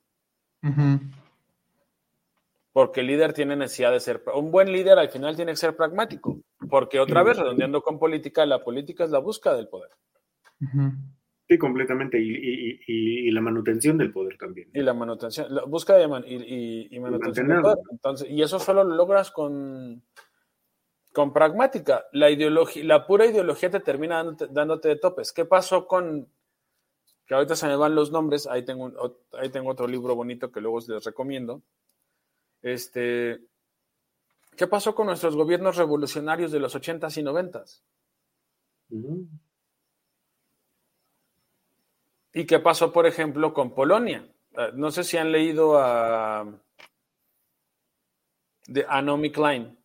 [2.72, 5.74] Porque el líder tiene necesidad de ser, un buen líder al final tiene que ser
[5.74, 9.90] pragmático, porque otra vez, redondeando con política, la política es la búsqueda del poder.
[11.48, 14.70] Sí, completamente, y, la manutención del poder también.
[14.72, 17.78] Y la manutención, la búsqueda de y, manutención del poder.
[17.90, 20.04] Entonces, y eso solo lo logras con,
[21.12, 22.04] con pragmática.
[22.12, 25.32] La ideología, la pura ideología te termina dándote, de topes.
[25.32, 26.28] ¿Qué pasó con
[27.26, 28.92] que ahorita se me van los nombres, ahí tengo,
[29.32, 31.62] ahí tengo otro libro bonito que luego les recomiendo.
[32.62, 33.40] Este,
[34.56, 37.80] ¿Qué pasó con nuestros gobiernos revolucionarios de los 80s y 90s?
[42.34, 44.28] ¿Y qué pasó, por ejemplo, con Polonia?
[44.54, 46.46] Ah, no sé si han leído a,
[48.66, 49.78] de Anomi Klein.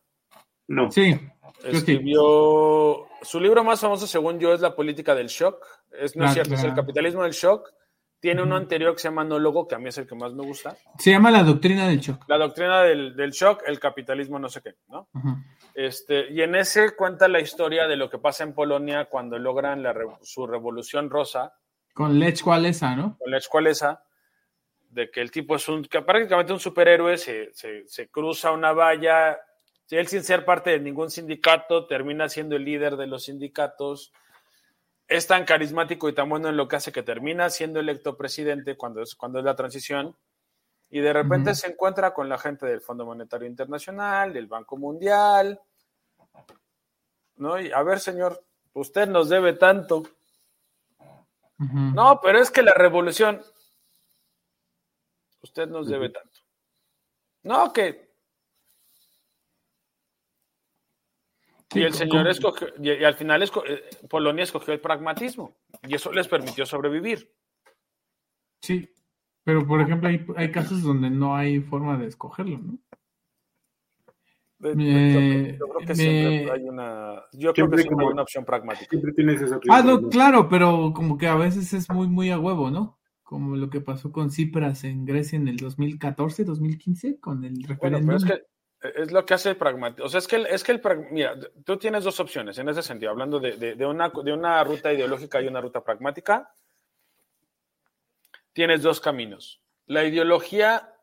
[0.68, 0.90] No.
[0.90, 1.18] Sí.
[1.64, 3.08] Escribió.
[3.22, 5.64] Su libro más famoso, según yo, es La política del shock.
[5.90, 7.72] Es, no es cierto, es el capitalismo del shock.
[8.20, 10.42] Tiene uno anterior que se llama Nólogo, que a mí es el que más me
[10.44, 10.76] gusta.
[10.98, 12.24] Se llama la doctrina del shock.
[12.28, 15.08] La doctrina del, del shock, el capitalismo no sé qué, ¿no?
[15.12, 15.42] Ajá.
[15.76, 19.82] Este, y en ese cuenta la historia de lo que pasa en Polonia cuando logran
[19.82, 21.52] la su revolución rosa
[21.92, 23.18] Con Lech Walesa, ¿no?
[23.18, 24.02] con la escualesa,
[24.88, 28.72] de que el tipo es un, que prácticamente un superhéroe, se, se, se cruza una
[28.72, 29.38] valla,
[29.90, 34.14] él sin ser parte de ningún sindicato, termina siendo el líder de los sindicatos,
[35.08, 38.76] es tan carismático y tan bueno en lo que hace que termina siendo electo presidente
[38.76, 40.16] cuando es, cuando es la transición,
[40.88, 45.60] y de repente se encuentra con la gente del Fondo Monetario Internacional, del Banco Mundial,
[47.36, 47.60] ¿no?
[47.60, 50.04] Y a ver, señor, usted nos debe tanto.
[51.58, 53.42] No, pero es que la revolución.
[55.42, 56.40] Usted nos debe tanto.
[57.42, 58.05] No, que.
[61.74, 65.56] Y el señor escogió, y, al final esco- eh, Polonia escogió el pragmatismo.
[65.86, 67.30] Y eso les permitió sobrevivir.
[68.62, 68.88] Sí,
[69.44, 72.78] pero por ejemplo hay, hay casos donde no hay forma de escogerlo, ¿no?
[74.58, 77.22] Me- yo, yo creo que me- siempre hay una.
[77.32, 78.86] Yo creo Siempre que siempre hay como- una opción pragmática.
[78.88, 82.38] Siempre tienes esa Ah, no, claro, pero como que a veces es muy, muy a
[82.38, 82.98] huevo, ¿no?
[83.22, 87.68] Como lo que pasó con Cipras en Grecia en el 2014, 2015, con el Bueno,
[87.68, 88.06] referéndum.
[88.06, 88.46] pero es que
[88.94, 90.04] es lo que hace el pragmatismo.
[90.06, 90.80] O sea, es que el, es que el
[91.10, 91.34] mira,
[91.64, 94.92] tú tienes dos opciones en ese sentido, hablando de, de- de una, de una ruta
[94.92, 96.52] ideológica y una ruta pragmática.
[98.52, 99.60] Tienes dos caminos.
[99.86, 100.94] La ideología,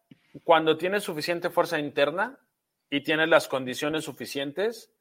[0.44, 2.40] cuando tienes suficiente fuerza interna
[2.90, 4.92] y tienes las condiciones suficientes,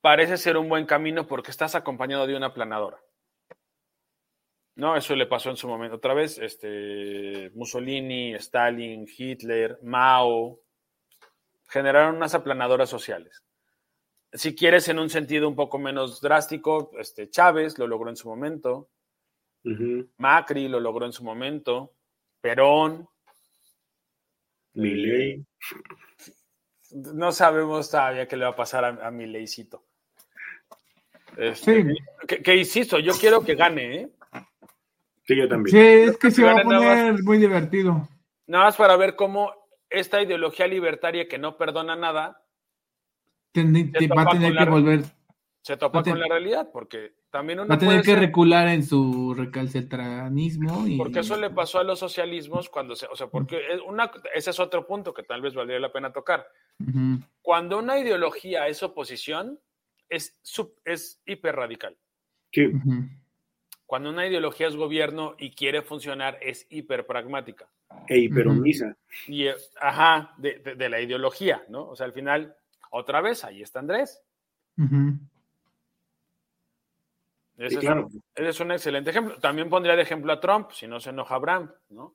[0.00, 2.98] parece ser un buen camino porque estás acompañado de una planadora.
[4.76, 5.96] No, eso le pasó en su momento.
[5.96, 10.60] Otra vez, este, Mussolini, Stalin, Hitler, Mao,
[11.68, 13.42] generaron unas aplanadoras sociales.
[14.32, 18.28] Si quieres, en un sentido un poco menos drástico, este, Chávez lo logró en su
[18.28, 18.90] momento.
[20.18, 21.92] Macri lo logró en su momento,
[22.40, 23.08] Perón,
[24.74, 25.44] Milei.
[26.92, 29.84] no sabemos todavía qué le va a pasar a, a mi leycito.
[31.36, 31.94] Este, Sí.
[32.28, 34.08] que, que insisto, yo quiero que gane, ¿eh?
[35.26, 35.72] Sí, yo también.
[35.76, 38.08] Sí, es que se va a poner muy divertido.
[38.46, 39.52] Nada más para ver cómo
[39.90, 42.42] esta ideología libertaria que no perdona nada
[43.52, 45.00] Ten- Se te va a topa tener con que la- volver,
[45.62, 48.82] se topa con la realidad, porque también uno va a tener que ser- recular en
[48.84, 53.56] su recalcitranismo y Porque eso le pasó a los socialismos cuando se, o sea, porque
[53.70, 56.46] es una, ese es otro punto que tal vez valdría la pena tocar.
[57.42, 59.58] Cuando una ideología es oposición,
[60.08, 61.96] es, sub- es hiperradical.
[62.52, 62.70] Sí.
[63.86, 67.68] Cuando una ideología es gobierno y quiere funcionar, es hiperpragmática.
[68.08, 68.96] E hiperomisa.
[69.28, 71.88] Y, eh, ajá, de, de- de la ideología, ¿no?
[71.88, 72.56] O sea, al final,
[72.90, 74.22] otra vez, ahí está Andrés.
[77.56, 78.06] Ese, Sí, es, claro.
[78.06, 79.38] un, ese es un excelente ejemplo.
[79.38, 82.14] También pondría de ejemplo a Trump, si no se enoja Abraham, ¿no?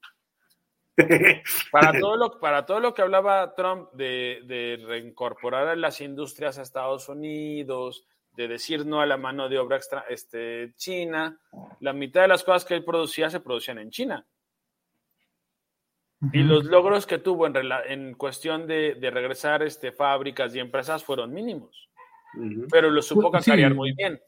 [1.72, 6.60] Para todo lo, para todo lo que hablaba Trump de, de reincorporar a las industrias
[6.60, 8.06] a Estados Unidos,
[8.36, 11.38] de decir no a la mano de obra extra, este, china,
[11.80, 14.26] la mitad de las cosas que él producía se producían en China.
[16.34, 20.60] Y los logros que tuvo en, rela- en cuestión de, de regresar este, fábricas y
[20.60, 21.90] empresas fueron mínimos,
[22.70, 23.50] pero lo supo Pues, sí.
[23.52, 24.22] cacarear muy bien.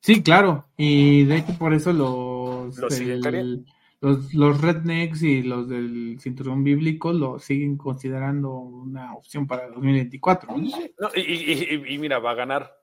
[0.00, 0.68] Sí, claro.
[0.76, 3.64] Y de hecho por eso los, Lo el-
[4.00, 10.50] los, los rednecks y los del cinturón bíblico lo siguen considerando una opción para 2024.
[10.56, 10.62] ¿no?
[10.98, 11.52] No, y, y-
[11.86, 12.81] y- y mira, va a ganar.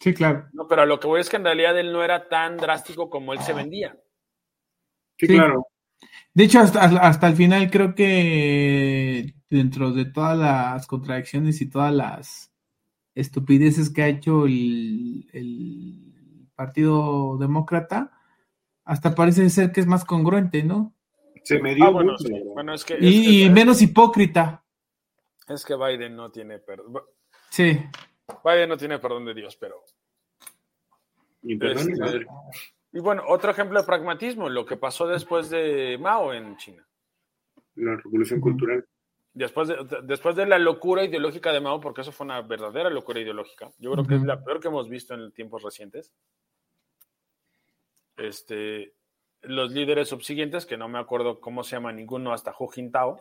[0.00, 0.46] Sí, claro.
[0.52, 3.08] No, pero a lo que voy es que en realidad él no era tan drástico
[3.10, 3.96] como él se vendía.
[5.18, 5.34] Sí, Sí.
[5.34, 5.66] claro.
[6.34, 11.94] De hecho, hasta, hasta el final creo que dentro de todas las contradicciones y todas
[11.94, 12.52] las
[13.14, 18.12] estupideces que ha hecho el, el Partido Demócrata,
[18.84, 20.94] hasta parece ser que es más congruente, ¿no?
[21.42, 22.30] Se me dio Ah, bueno, sí.
[22.52, 24.62] Bueno, es que, es Y, y que- menos hipócrita.
[25.48, 27.02] es que Biden no tiene perdón.
[27.50, 27.78] Sí.
[28.44, 29.82] Biden no tiene perdón de Dios, pero.
[31.42, 32.26] Ni perdón este,
[32.92, 36.86] y bueno, otro ejemplo de pragmatismo, lo que pasó después de Mao en China.
[37.74, 38.86] La revolución cultural.
[39.34, 43.20] Después de, después de la locura ideológica de Mao, porque eso fue una verdadera locura
[43.20, 46.14] ideológica, yo creo que es la peor que hemos visto en tiempos recientes.
[48.16, 48.94] este,
[49.42, 53.20] los líderes subsiguientes, que no me acuerdo cómo se llama ninguno hasta Hu Jintao.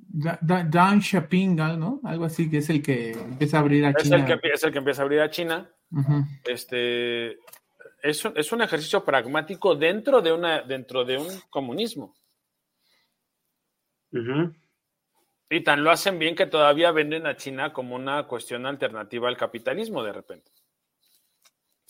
[0.00, 2.00] Dan Xiaoping, ¿no?
[2.04, 4.16] Algo así, que es el que empieza a abrir a es China.
[4.16, 5.70] El que, es el que empieza a abrir a China.
[6.44, 7.38] Este,
[8.02, 12.14] es, un- es un ejercicio pragmático dentro de, una, dentro de un comunismo.
[15.50, 19.36] Y tan lo hacen bien que todavía venden a China como una cuestión alternativa al
[19.36, 20.50] capitalismo de repente.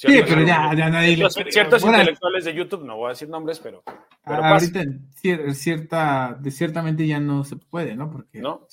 [0.00, 3.28] Sí, pero ya, ya nadie le ciertos, Ahora, intelectuales de YouTube, no voy a decir
[3.28, 4.80] nombres, pero, pero pasa, ahorita
[5.20, 8.08] cier- cierta, ciertamente ya no se puede, ¿no?
[8.08, 8.64] Porque ¿no?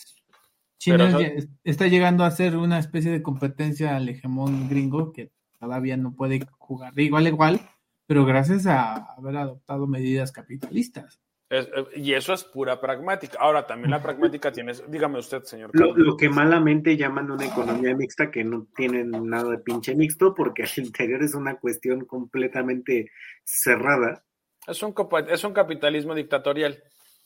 [0.77, 5.11] China Pero, ya es- está llegando a ser una especie de competencia al hegemón gringo
[5.11, 7.59] que todavía no puede jugar de igual a igual,
[8.05, 11.19] pero gracias a haber adoptado medidas capitalistas.
[11.49, 13.37] Es- eh, y eso es pura pragmática.
[13.39, 15.69] Ahora, también la pragmática tiene, dígame usted, señor.
[15.73, 20.33] Lo, lo que malamente llaman una economía mixta que no tienen nada de pinche mixto
[20.33, 23.11] porque al interior es una cuestión completamente
[23.43, 24.23] cerrada.
[24.67, 24.95] Es un,
[25.29, 26.81] es un capitalismo dictatorial.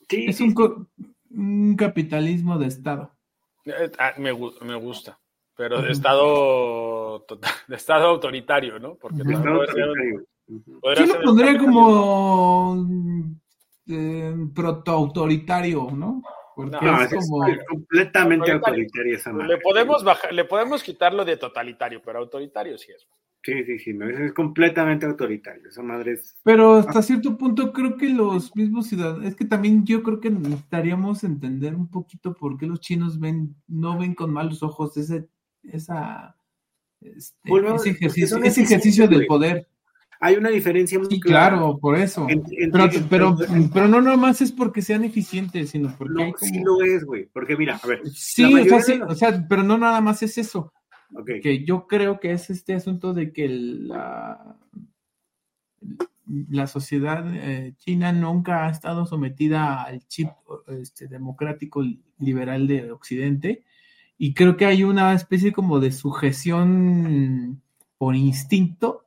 [0.08, 0.88] Sí, Es sí, un,
[1.30, 3.16] un capitalismo de Estado.
[3.64, 5.18] Eh, ah, me, me gusta,
[5.56, 8.96] pero de estado, total- de estado autoritario, ¿no?
[8.96, 12.74] Porque Yo lo pondría como
[13.90, 16.22] eh, protoautoritario, ¿no?
[16.54, 17.46] Porque No, es es, como...
[17.46, 18.82] es completamente Autoritario.
[18.84, 19.48] autoritaria esa madre.
[19.48, 23.06] Le podemos bajar, le podemos quitarlo de totalitario, pero autoritario sí es.
[23.42, 25.68] Sí, sí, sí, no, es, es completamente autoritario.
[25.68, 26.36] Esa madre es.
[26.42, 30.28] Pero hasta cierto punto creo que los mismos ciudadanos, es que también yo creo que
[30.30, 35.26] necesitaríamos entender un poquito por qué los chinos ven, no ven con malos ojos ese,
[35.62, 36.36] esa,
[37.00, 39.26] este, Volvemos- ese ejercicio, ese ejercicio del güey.
[39.28, 39.68] poder.
[40.22, 41.56] Hay una diferencia muy Sí, clara.
[41.56, 42.26] claro, por eso.
[42.72, 43.36] Pero, pero,
[43.72, 46.36] pero no nomás es porque sean eficientes, sino porque no, como...
[46.38, 47.26] sí lo es, güey.
[47.32, 48.02] Porque mira, a ver.
[48.10, 50.72] Sí, o sea, sí, los- o sea, pero no nada más es eso.
[51.14, 54.56] ok, que yo creo que es este asunto de que la,
[56.50, 60.28] la sociedad eh, china nunca ha estado sometida al chip
[60.68, 61.82] este, democrático
[62.18, 63.64] liberal de Occidente
[64.18, 67.62] y creo que hay una especie como de sujeción
[67.98, 69.06] por instinto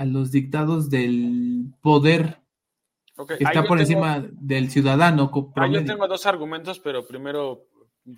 [0.00, 2.40] a los dictados del poder
[3.28, 5.30] que está por tengo- encima del ciudadano.
[5.56, 7.66] Ah, yo tengo dos argumentos, pero primero,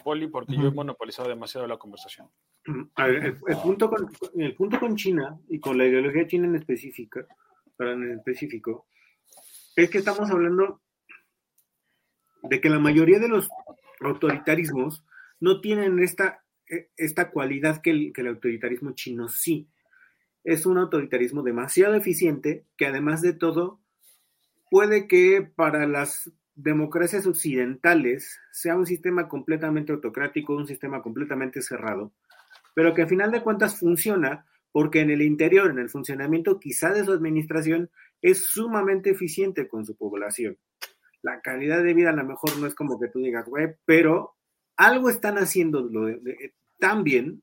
[0.05, 2.28] Poli, porque yo he monopolizado demasiado la conversación.
[2.95, 6.47] A ver, el, el punto con, el punto con China y con la ideología china
[6.47, 7.26] en específica,
[7.76, 8.87] para en específico,
[9.74, 10.80] es que estamos hablando
[12.45, 13.49] de que la mayoría de los
[14.01, 15.05] autoritarismos
[15.41, 19.68] no tienen esta, eh, esta cualidad que el, que el autoritarismo chino sí.
[20.45, 23.80] Es un autoritarismo demasiado eficiente que además de todo
[24.70, 32.12] puede que para las democracias occidentales sea un sistema completamente autocrático, un sistema completamente cerrado,
[32.74, 36.93] pero que a final de cuentas funciona porque en el interior, en el funcionamiento quizá
[36.93, 37.90] de su administración,
[38.22, 40.57] es sumamente eficiente con su población.
[41.20, 44.34] La calidad de vida a lo mejor no es como que tú digas, güey, pero
[44.76, 45.88] algo están haciendo
[46.78, 47.43] tan bien.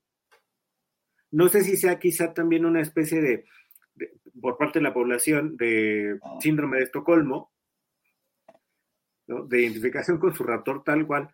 [1.32, 3.45] No sé si sea quizá también una especie de,
[3.95, 7.51] de- por parte de la población, de síndrome de Estocolmo,
[9.27, 9.45] ¿no?
[9.45, 11.30] de identificación con su raptor tal cual,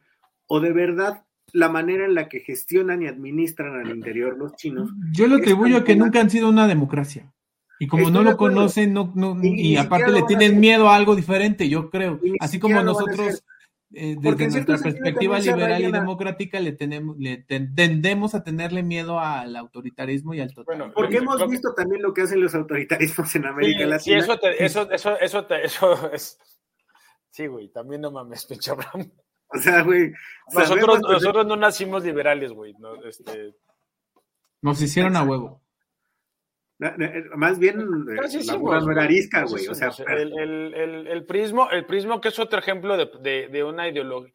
[0.48, 1.24] o de verdad
[1.54, 4.92] la manera en la que gestionan y administran al interior los chinos.
[5.14, 7.32] Yo lo atribuyo a que nunca han sido una democracia.
[7.80, 11.16] Y como Estoy no lo conocen, no, no- Y aparte le tienen miedo a algo
[11.16, 12.20] diferente, yo creo.
[12.40, 13.44] Así como nosotros.
[13.94, 19.20] Eh, desde nuestra perspectiva liberal y democrática, le, tenemos, le ten- tendemos a tenerle miedo
[19.20, 20.78] al autoritarismo y al total.
[20.78, 24.18] Bueno, Porque hemos visto también lo que hacen los autoritarismos en América Sí, sí, Latina.
[24.20, 26.38] eso, te- eso, eso, eso, te- eso es.
[27.30, 29.12] Sí, güey, también no mames, pinche Abraham.
[29.50, 30.12] O sea, güey.
[30.54, 32.74] Nosotros, nosotros no nacimos liberales, güey.
[32.80, 33.54] no, este,
[34.62, 35.62] Nos hicieron a huevo.
[36.78, 37.86] Más bien, eh,
[38.46, 39.46] la no era güey, arisca.
[39.46, 43.48] O sea, el, el, el, el prismo, el prismo que es otro ejemplo de, de,
[43.48, 44.34] de una ideología.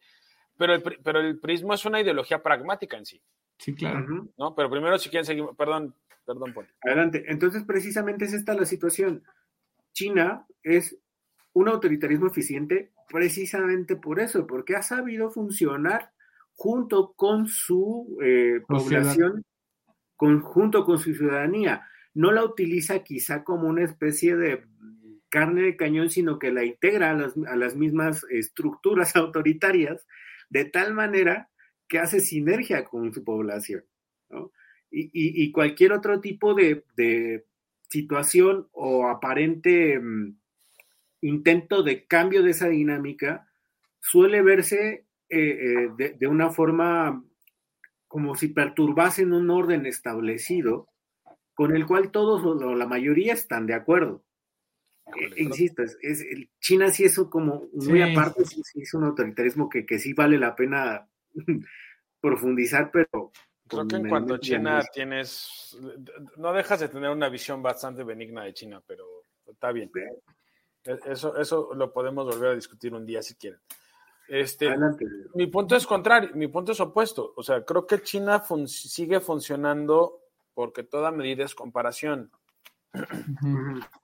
[0.57, 3.21] Pero el, pero el prismo es una ideología pragmática en sí,
[3.57, 4.29] Sí, claro.
[4.37, 4.55] ¿no?
[4.55, 6.67] Pero primero, si quieren seguir, perdón, perdón, Poli.
[6.83, 7.23] Adelante.
[7.27, 9.23] Entonces, precisamente es esta la situación.
[9.93, 10.97] China es
[11.53, 16.11] un autoritarismo eficiente precisamente por eso, porque ha sabido funcionar
[16.53, 19.43] junto con su eh, población,
[20.15, 21.87] con- junto con su ciudadanía.
[22.13, 24.63] No la utiliza quizá como una especie de
[25.29, 30.05] carne de cañón, sino que la integra a las, a las mismas estructuras autoritarias
[30.49, 31.49] de tal manera
[31.87, 33.83] que hace sinergia con su población.
[34.91, 35.09] y-
[35.43, 37.45] y cualquier otro tipo de, de
[37.89, 40.35] situación o aparente mm,
[41.21, 43.47] intento de cambio de esa dinámica
[43.99, 47.23] suele verse eh, eh, de, de una forma
[48.07, 50.89] como si perturbasen un orden establecido
[51.61, 54.23] con el cual todos o la mayoría están de acuerdo.
[55.15, 56.25] eh, insisto, es,
[56.59, 60.55] China sí es como muy aparte, sí, es un autoritarismo que, que sí vale la
[60.55, 61.07] pena
[62.19, 63.31] profundizar, pero...
[63.67, 65.77] Creo que en cuanto a China tienes,
[66.37, 69.05] no dejas de tener una visión bastante benigna de China, pero
[69.45, 69.91] está bien.
[70.83, 73.59] E, eso, eso lo podemos volver a discutir un día si quieren.
[74.27, 74.67] Este,
[75.35, 77.33] mi punto es contrario, mi punto es opuesto.
[77.35, 80.20] O sea, creo que China sigue funcionando
[80.61, 82.29] porque toda medida es comparación.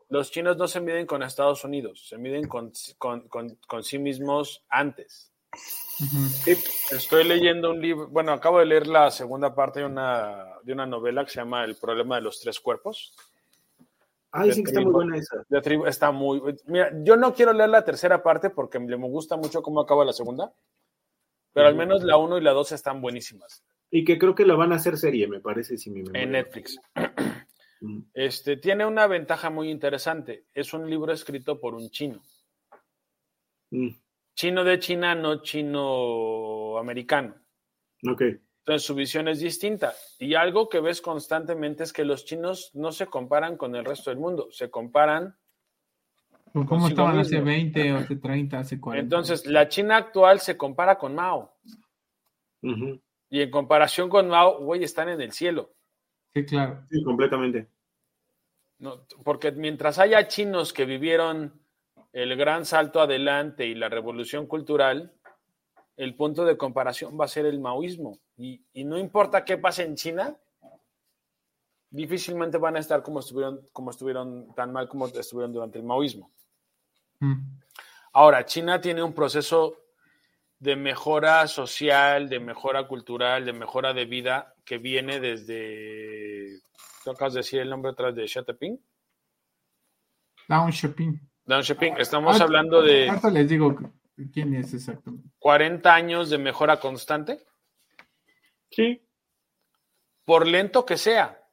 [0.10, 5.32] Los chinos no se miden con Estados Unidos, se miden con, con, sí mismos antes.
[6.92, 10.88] Estoy leyendo un libro, bueno, acabo de leer la segunda parte de una, de una
[10.88, 13.14] novela que se llama El problema de los tres cuerpos.
[14.32, 15.46] Ay, sí, está muy buena esa.
[15.88, 16.42] está muy.
[16.66, 20.14] Mira, yo no quiero leer la tercera parte porque me gusta mucho cómo acaba la
[20.14, 20.52] segunda,
[21.54, 23.64] pero al menos la uno y la dos están buenísimas.
[23.90, 26.80] Y que creo que la van a hacer serie, me parece, si mi En Netflix.
[28.14, 30.46] Este, tiene una ventaja muy interesante.
[30.52, 32.24] Es un libro escrito por un chino.
[33.70, 33.90] Mm.
[34.34, 37.36] Chino de China, no chino americano.
[38.10, 38.22] Ok.
[38.68, 39.94] Entonces su visión es distinta.
[40.20, 44.10] Y algo que ves constantemente es que los chinos no se comparan con el resto
[44.10, 45.38] del mundo, se comparan.
[46.52, 49.04] ¿Cómo estaban hace 20, hace 30, hace 40?
[49.04, 51.56] Entonces, la China actual se compara con Mao.
[53.30, 55.74] Y en comparación con Mao, güey, están en el cielo.
[56.34, 56.84] Sí, claro.
[56.90, 57.70] Sí, completamente.
[58.80, 61.60] No, porque mientras haya chinos que vivieron
[62.14, 65.14] el gran salto adelante y la revolución cultural,
[65.98, 68.20] el punto de comparación va a ser el maoísmo.
[68.38, 70.38] Y, no importa qué pase en China,
[71.90, 76.32] difícilmente van a estar como estuvieron, como estuvieron tan mal como estuvieron durante el maoísmo.
[77.20, 77.58] Mm.
[78.14, 79.76] Ahora, China tiene un proceso
[80.60, 86.62] de mejora social, de mejora cultural, de mejora de vida que viene desde,
[87.04, 88.80] ¿tocas decir el nombre atrás de Jinping?
[90.48, 91.22] Deng Xiaoping.
[91.46, 91.98] Deng Xiaoping.
[91.98, 93.12] Estamos hablando de...
[93.32, 93.76] les digo
[94.34, 95.30] quién es exactamente.
[95.40, 97.40] 40 años de mejora constante.
[98.72, 99.04] Sí.
[100.26, 101.44] Por lento que sea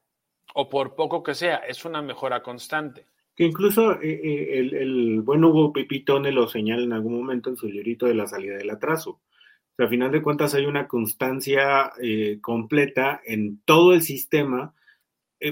[0.55, 5.45] o por poco que sea, es una mejora constante que incluso eh, eh, el, buen
[5.45, 9.11] Hugo Pipitone lo señala en algún momento en su librito de la salida del atraso.
[9.11, 14.75] O sea, a final de cuentas hay una constancia eh, completa en todo el sistema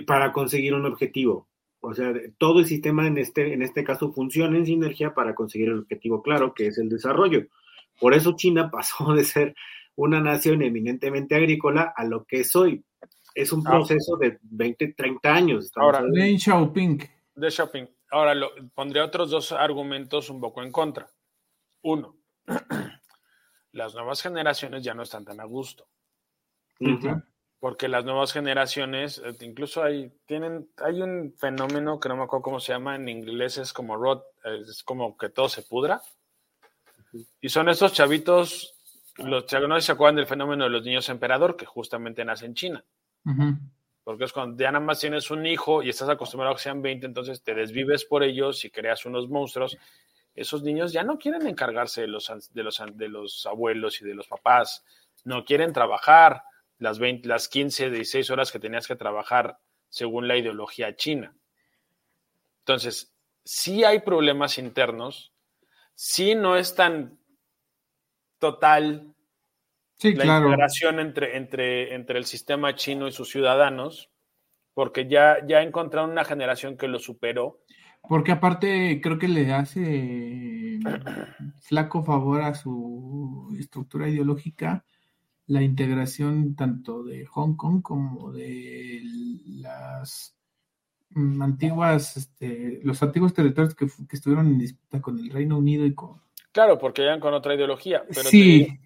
[0.07, 1.49] para conseguir un objetivo.
[1.81, 5.69] O sea, todo el sistema en este, en este caso funciona en sinergia para conseguir
[5.69, 7.47] el objetivo claro, que es el desarrollo.
[8.01, 9.55] Por eso China pasó de ser
[9.97, 12.85] una nación eminentemente agrícola a lo que es hoy.
[13.35, 13.71] Es un ah.
[13.71, 15.73] proceso de 20, 30 años.
[15.75, 17.03] Ahora, Deng Xiaoping
[17.35, 17.87] de shopping.
[18.11, 21.09] Ahora lo, pondré otros dos argumentos un poco en contra.
[21.83, 22.17] Uno,
[23.73, 25.87] las nuevas generaciones ya no están tan a gusto.
[27.59, 32.43] Porque las nuevas generaciones, eh, incluso hay, tienen, hay un fenómeno que no me acuerdo
[32.43, 36.03] cómo se llama, en inglés es como rot, es como que todo se pudra.
[37.41, 38.75] Y son estos chavitos,
[39.19, 42.85] los no se acuerdan del fenómeno de los niños emperador, que justamente nacen en China.
[44.05, 46.83] Porque es cuando ya nada más tienes un hijo y estás acostumbrado a que sean
[46.83, 49.79] 20, entonces te desvives por ellos y creas unos monstruos.
[50.35, 54.85] Esos niños ya no quieren encargarse de los, de los, abuelos y de los papás.
[55.25, 56.43] No quieren trabajar
[56.79, 61.37] las, 20, las 15, 16 horas que tenías que trabajar según la ideología china.
[62.61, 63.13] Entonces,
[63.45, 65.33] sí hay problemas internos,
[65.95, 67.19] sí no es tan
[68.39, 69.12] total
[70.05, 74.11] la integración entre, entre, entre el sistema chino y sus ciudadanos,
[74.75, 77.61] porque ya, ya encontraron una generación que lo superó.
[78.09, 80.79] Porque aparte creo que le hace
[81.63, 84.85] flaco favor a su estructura ideológica
[85.47, 89.03] la integración tanto de Hong Kong como de
[89.47, 90.37] las
[91.41, 96.23] antiguas, este, los antiguos territorios que, estuvieron en disputa con el Reino Unido y con...
[96.53, 98.03] Claro, porque eran con otra ideología.
[98.09, 98.79] Pero sí,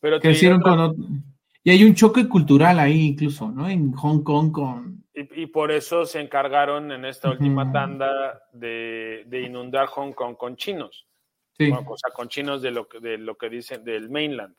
[0.00, 1.24] pero que hicieron con
[1.62, 3.68] Y hay un choque cultural ahí incluso, ¿no?
[3.68, 5.04] En Hong Kong con...
[5.14, 11.06] Y, por eso se encargaron en esta última tanda de, inundar Hong Kong con chinos.
[11.52, 11.70] Sí.
[11.70, 14.54] o sea, con chinos de lo, de lo que dicen del mainland.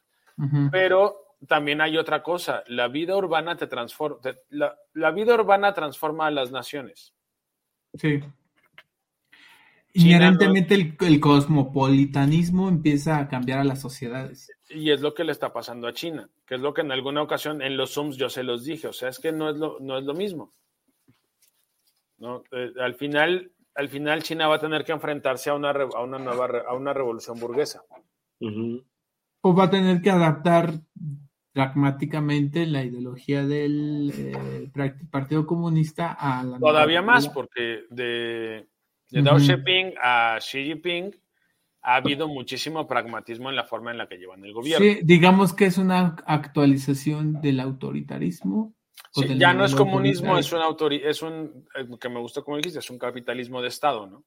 [0.72, 4.18] Pero también hay otra cosa, la vida urbana te transforma,
[4.50, 7.14] la, la, vida urbana transforma a las naciones.
[7.96, 8.22] Sí.
[9.94, 14.52] Inherentemente el, cosmopolitanismo empieza a cambiar a las sociedades.
[14.74, 17.22] Y es lo que le está pasando a China, que es lo que en alguna
[17.22, 19.80] ocasión en los Zooms yo se los dije, o sea, es que no es lo,
[19.80, 20.54] no es lo mismo.
[22.18, 22.44] ¿no?
[22.52, 26.20] Eh, al, final, al final China va a tener que enfrentarse a una, a una,
[26.20, 27.84] nueva, a una revolución burguesa.
[29.42, 30.74] O va a tener que adaptar
[31.52, 34.72] pragmáticamente la ideología del eh,
[35.12, 36.60] Partido Comunista a la...
[36.60, 38.68] Todavía más, porque de
[39.10, 41.12] De Deng Xiaoping a Xi Jinping
[41.82, 44.86] ha habido muchísimo pragmatismo en la forma en la que llevan el gobierno.
[44.86, 48.74] Sí, digamos que es una actualización del autoritarismo.
[49.12, 50.62] Sí, ya no es comunismo, es un,
[50.92, 54.24] es un, eh, que me gusta como dijiste, es un capitalismo de Estado, ¿no?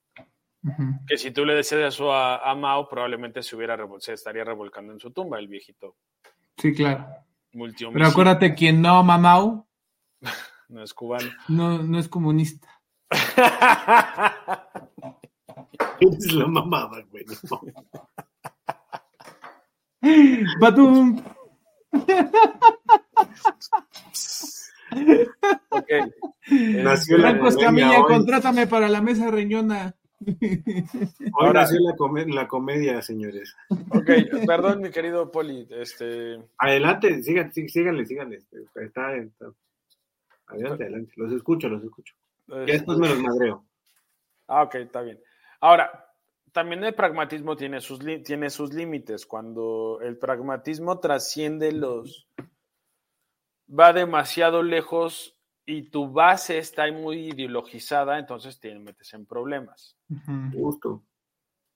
[1.07, 5.01] Que si tú le deseas eso a, Mao, probablemente se, hubiera, se estaría revolcando en
[5.01, 5.97] su tumba, el viejito.
[6.57, 7.07] Sí, claro.
[7.53, 9.69] Pero acuérdate, quien no ama Mao.
[10.69, 11.31] no es cubano.
[11.49, 12.69] No, no es comunista.
[16.13, 17.25] Es la mamada, güey.
[20.61, 21.23] Batum.
[25.71, 26.03] okay.
[26.83, 29.95] Nació Franco Escamilla, contrátame para la mesa reñona.
[30.21, 31.95] Hoy nació la,
[32.27, 33.55] la, comedia, señores.
[33.91, 34.11] Ok,
[34.47, 35.67] perdón, mi querido Poli.
[35.71, 36.39] Este...
[36.59, 38.43] Adelante, síganle, síganle, síganle.
[38.75, 39.09] Está,
[40.47, 41.13] Adelante, adelante.
[41.17, 42.15] Los escucho, los escucho.
[42.47, 43.65] Ya este, después me los madreo.
[44.47, 45.19] Ah, ok, está bien.
[45.65, 46.13] Ahora,
[46.53, 49.25] también el pragmatismo tiene sus, tiene sus límites.
[49.25, 52.29] Cuando el pragmatismo trasciende los...
[53.67, 59.97] va demasiado lejos y tu base está muy ideologizada, entonces te metes en problemas.
[60.53, 61.03] Justo.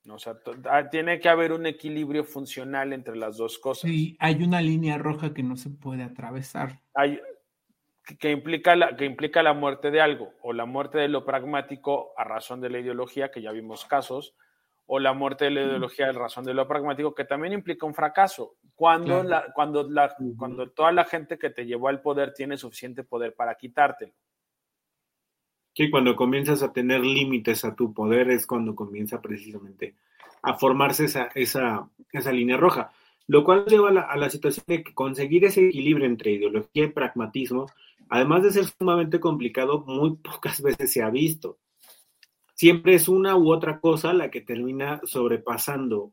[0.06, 0.38] O sea,
[0.70, 3.90] ah, tiene que haber un equilibrio funcional entre las dos cosas.
[3.90, 6.82] Sí, hay una línea roja que no se puede atravesar.
[6.92, 7.18] Hay,
[8.18, 12.12] que, implica la, que implica la muerte de algo, o la muerte de lo pragmático
[12.16, 14.34] a razón de la ideología, que ya vimos casos,
[14.86, 17.94] o la muerte de la ideología a razón de lo pragmático, que también implica un
[17.94, 18.56] fracaso.
[18.74, 23.04] Cuando, la, cuando, la, cuando toda la gente que te llevó al poder tiene suficiente
[23.04, 24.12] poder para quitártelo.
[25.74, 29.94] Sí, cuando comienzas a tener límites a tu poder es cuando comienza precisamente
[30.42, 32.90] a formarse esa, esa, esa línea roja,
[33.26, 36.84] lo cual lleva a la, a la situación de que conseguir ese equilibrio entre ideología
[36.84, 37.66] y pragmatismo
[38.10, 41.58] además de ser sumamente complicado, muy pocas veces se ha visto.
[42.54, 46.12] Siempre es una u otra cosa la que termina sobrepasando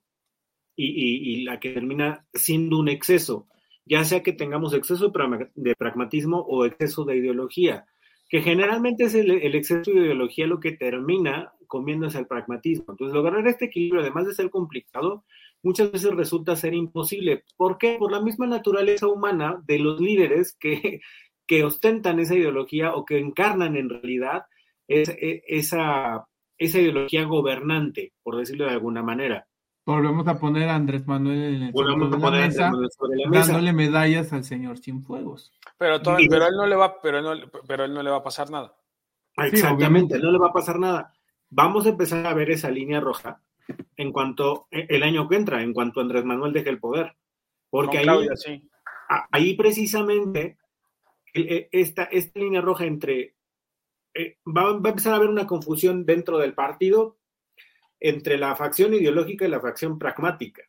[0.75, 3.47] y, la que termina siendo un exceso,
[3.85, 5.11] ya sea que tengamos exceso
[5.55, 7.85] de pragmatismo o exceso de ideología,
[8.29, 12.85] que generalmente es el, exceso de ideología lo que termina comiéndose el pragmatismo.
[12.89, 15.23] Entonces, lograr este equilibrio, además de ser complicado,
[15.63, 17.43] muchas veces resulta ser imposible.
[17.57, 17.97] ¿Por qué?
[17.97, 21.01] Por la misma naturaleza humana de los líderes que
[21.47, 24.45] que ostentan esa ideología o que encarnan en realidad
[24.87, 26.27] e, esa,
[26.57, 29.47] esa ideología gobernante, por decirlo de alguna manera.
[29.85, 32.71] Volvemos a poner a Andrés Manuel en el de la mesa,
[33.31, 35.53] dándole medallas al señor Cienfuegos.
[35.77, 38.17] Pero, todo, pero él no le va, pero él no, pero él no le va
[38.17, 38.75] a pasar nada.
[39.37, 41.13] Exactamente, no le va a pasar nada.
[41.51, 43.41] Vamos a empezar a ver esa línea roja
[43.95, 47.15] en cuanto e, el año que entra, en cuanto Andrés Manuel deje el poder.
[47.69, 48.61] Porque ahí,
[49.31, 50.57] ahí precisamente
[51.35, 53.35] esta, esta línea roja entre...
[54.13, 57.17] Eh, va, a empezar a haber una confusión dentro del partido
[57.99, 60.63] entre la facción ideológica y la facción pragmática.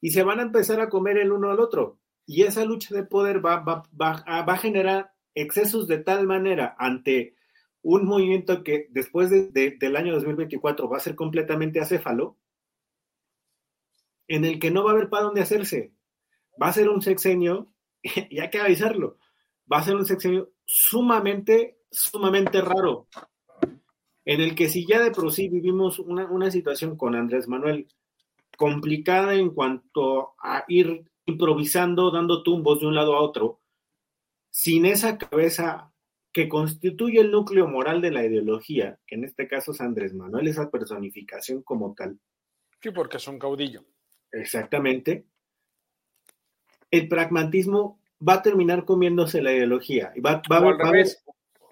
[0.00, 1.98] Y se van a empezar a comer el uno al otro.
[2.24, 7.34] Y esa lucha de poder va, va, va, a generar excesos de tal manera ante
[7.82, 12.36] un movimiento que después del año 2024 va a ser completamente acéfalo,
[14.28, 15.92] en el que no va a haber para dónde hacerse.
[16.62, 17.72] Va a ser un sexenio
[18.30, 19.18] y hay que avisarlo,
[19.70, 23.08] va a ser un sexenio sumamente, sumamente raro,
[24.24, 27.88] en el que si ya de por sí vivimos una, situación con Andrés Manuel
[28.56, 33.60] complicada en cuanto a ir improvisando, dando tumbos de un lado a otro,
[34.50, 35.92] sin esa cabeza
[36.32, 40.46] que constituye el núcleo moral de la ideología, que en este caso es Andrés Manuel,
[40.46, 42.18] esa personificación como tal.
[42.80, 43.84] Sí, porque es un caudillo.
[44.30, 45.26] Exactamente
[46.90, 50.12] el pragmatismo va a terminar comiéndose la ideología.
[50.14, 51.22] Y va, o al revés.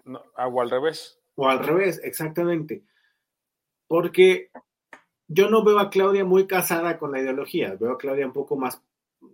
[0.06, 1.18] o al revés.
[1.34, 2.82] O al revés, exactamente.
[3.86, 4.50] Porque
[5.28, 8.56] yo no veo a Claudia muy casada con la ideología, veo a Claudia un poco
[8.56, 8.82] más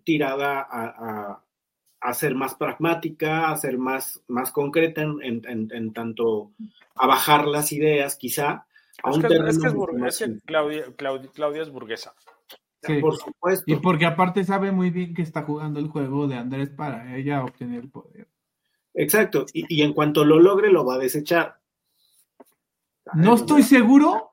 [0.02, 0.66] tirada
[2.00, 6.52] a, ser más pragmática, a ser más, más concreta en, tanto
[6.94, 8.66] a bajar las ideas, quizá.
[9.02, 12.14] A es, que, Claudia, Claudia es burguesa.
[13.00, 13.64] Por supuesto.
[13.66, 17.44] Y porque aparte sabe muy bien que está jugando el juego de Andrés para ella
[17.44, 18.28] obtener el poder.
[18.94, 19.46] Exacto.
[19.52, 21.60] Y, en cuanto lo logre, lo va a desechar.
[23.14, 24.30] No estoy seguro,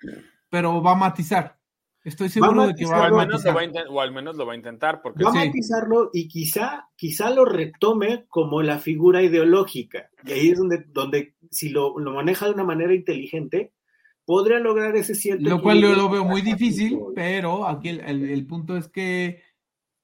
[0.49, 1.57] pero va a matizar.
[2.03, 3.55] Estoy seguro de que va a, matizar.
[3.89, 5.01] o al menos lo va a intentar.
[5.01, 10.09] Porque va a matizarlo y quizá, quizá lo retome como la figura ideológica.
[10.23, 13.73] Y ahí es donde, donde si lo, lo maneja de una manera inteligente,
[14.31, 15.49] podría lograr ese cierto.
[15.49, 19.41] Lo cual yo lo veo muy difícil, pero aquí el, punto es que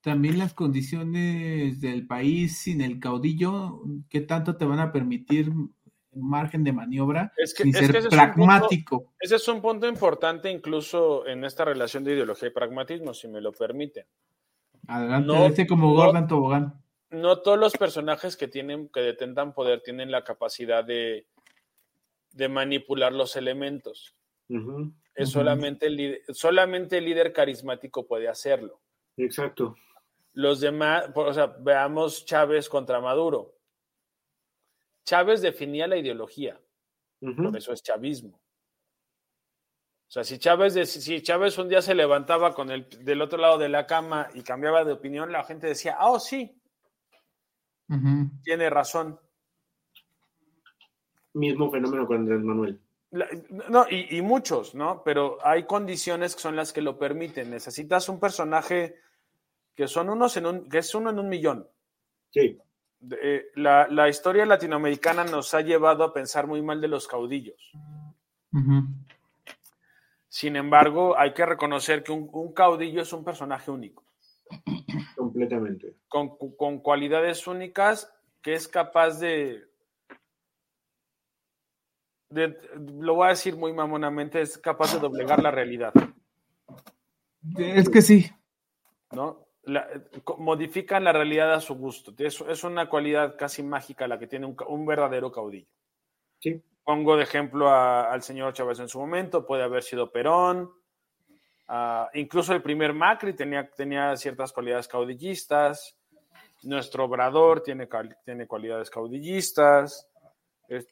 [0.01, 5.49] también las condiciones del país sin el caudillo, ¿qué tanto te van a permitir
[6.11, 9.13] margen de maniobra Es que- sin es que ser es punto- pragmático.
[9.17, 13.39] Ese es un punto importante incluso en esta relación de ideología y pragmatismo, si me
[13.39, 14.05] lo permiten.
[14.89, 15.93] Adelante, No, este como no.
[15.95, 16.73] Gordon Tobogán.
[17.11, 21.27] No todos los personajes que tienen, que detentan poder tienen la capacidad de,
[22.33, 24.16] de manipular los elementos.
[25.15, 28.81] Es solamente, el, líder- solamente el líder carismático puede hacerlo.
[29.17, 29.75] Exacto.
[30.33, 33.55] Los demás, o sea, veamos Chávez contra Maduro.
[35.05, 36.61] Chávez definía la ideología,
[37.19, 38.37] por eso es chavismo.
[38.39, 43.57] O sea, si Chávez, si Chávez un día se levantaba con el del otro lado
[43.57, 46.61] de la cama y cambiaba de opinión, la gente decía, ah, oh, sí,
[48.43, 49.19] tiene razón.
[51.33, 52.79] Mismo fenómeno con Andrés Manuel.
[53.11, 53.27] La-
[53.69, 55.01] no, y, y muchos, ¿no?
[55.03, 57.49] Pero hay condiciones que son las que lo permiten.
[57.49, 58.95] Necesitas un personaje
[59.75, 61.67] que son unos en un, que es uno en un millón.
[62.31, 62.59] Sí.
[62.99, 67.07] De- eh, la, la historia latinoamericana nos ha llevado a pensar muy mal de los
[67.07, 67.71] caudillos.
[70.29, 74.03] Sin embargo, hay que reconocer que un, un caudillo es un personaje único,
[75.15, 75.95] Completamente.
[76.07, 79.63] con, con cualidades únicas que es capaz de,
[82.29, 82.57] de,
[82.99, 85.93] lo voy a decir muy mamonamente, es capaz de doblegar la realidad.
[87.57, 88.29] Es que sí.
[89.11, 89.47] ¿no?
[89.63, 89.87] La-
[90.37, 92.13] modifican la realidad a su gusto.
[92.17, 95.67] Es, es una cualidad casi mágica la que tiene un, verdadero caudillo.
[96.39, 96.61] Sí.
[96.83, 100.71] Pongo de ejemplo a- al señor Chávez en su momento, puede haber sido Perón,
[102.13, 105.97] incluso el primer Macri tenía, tenía ciertas cualidades caudillistas,
[106.63, 107.87] nuestro Obrador tiene,
[108.23, 110.07] tiene cualidades caudillistas,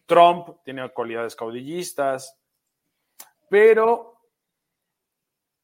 [0.05, 2.37] Trump tiene cualidades caudillistas,
[3.49, 4.17] pero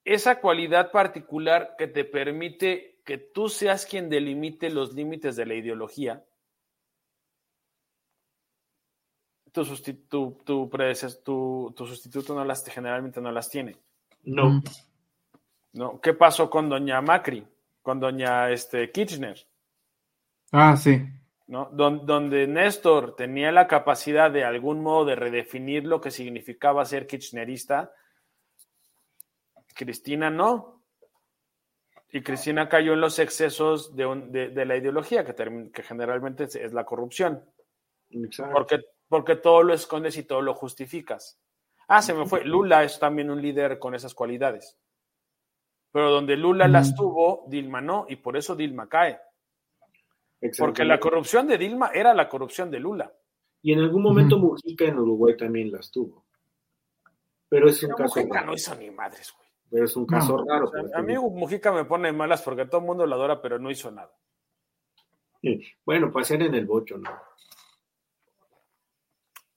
[0.04, 5.54] esa cualidad particular que te permite que tú seas quien delimite los límites de la
[5.56, 6.24] ideología,
[9.52, 13.78] tu, susti- tu, tu predeces- tu- tu sustituto no las, generalmente no las tiene.
[14.24, 14.62] No.
[15.74, 16.00] ¿no?
[16.02, 17.46] ¿Qué pasó con doña Macri?
[17.82, 19.38] Con doña este, Kirchner,
[20.54, 21.02] Ah, sí.
[21.52, 21.70] ¿No?
[21.74, 27.06] Don- donde Néstor tenía la capacidad de algún modo de redefinir lo que significaba ser
[27.06, 27.92] kirchnerista,
[29.76, 30.82] Cristina no.
[32.10, 35.34] Y Cristina cayó en los excesos de, un- de- de la ideología, que,
[35.74, 37.44] que generalmente es, la corrupción,
[38.10, 38.54] Exacto.
[38.54, 38.80] porque,
[39.10, 41.38] porque todo lo escondes y todo lo justificas.
[41.90, 42.46] Ah, se me fue.
[42.46, 44.78] Lula es también un líder con esas cualidades.
[45.92, 49.20] Pero donde Lula las tuvo, Dilma no, y por eso Dilma cae.
[50.58, 53.14] Porque la corrupción de Dilma era la corrupción de Lula.
[53.62, 54.40] Y en algún momento.
[54.40, 56.26] Mujica en Uruguay también las tuvo.
[57.48, 58.48] Pero es un caso Mujica raro.
[58.48, 59.48] no hizo ni madres, güey.
[59.70, 60.46] Pero es un caso No.
[60.46, 60.66] raro.
[60.66, 63.60] O sea, a mí Mujica me pone malas porque todo el mundo lo adora, pero
[63.60, 64.12] no hizo nada.
[65.86, 67.10] Bueno, pasear en el bocho, ¿no?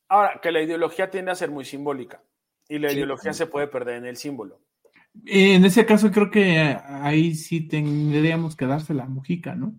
[0.09, 2.23] Ahora, que la ideología tiende a ser muy simbólica
[2.69, 2.97] y la Sí.
[2.97, 4.61] ideología se puede perder en el símbolo.
[5.27, 9.75] En ese caso creo que ahí sí tendríamos que dársela a Mujica, ¿no?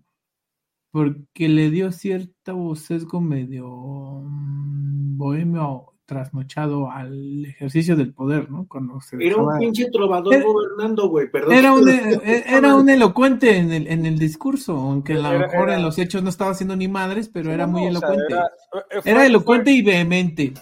[0.96, 8.66] Porque le dio cierto sesgo medio mm, bohemio trasnochado al ejercicio del poder, ¿no?
[8.66, 11.52] Cuando se Era un pinche trovador Era- gobernando, güey, perdón.
[11.52, 11.86] Era un,
[12.24, 15.82] eh, era un elocuente en el, en el discurso, aunque a lo mejor era- en
[15.82, 18.32] los hechos no estaba haciendo ni madres, pero era No, muy o sea, elocuente.
[18.34, 20.54] era, eh, fue- Era elocuente fue- y vehemente.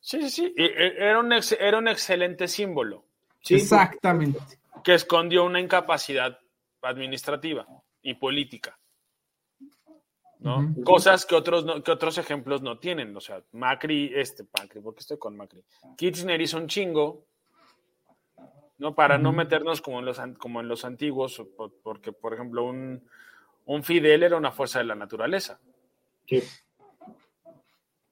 [0.00, 0.54] Sí, sí, sí.
[0.56, 3.06] Era un, ex- era un excelente símbolo
[3.40, 4.38] Sí, Exactamente.
[4.84, 6.38] que escondió una incapacidad
[6.82, 7.66] administrativa
[8.02, 8.78] y política.
[10.84, 13.16] Cosas que otros, no- que otros ejemplos no tienen.
[13.16, 15.64] O sea, Macri, este, Macri, ¿por qué estoy con Macri?
[15.96, 17.24] Kirchner hizo un chingo,
[18.78, 18.94] ¿no?
[18.94, 21.42] Para no meternos como en los, como en los antiguos,
[21.82, 23.08] porque, por ejemplo, un,
[23.66, 25.60] un Fidel era una fuerza de la naturaleza.
[26.26, 26.42] sí.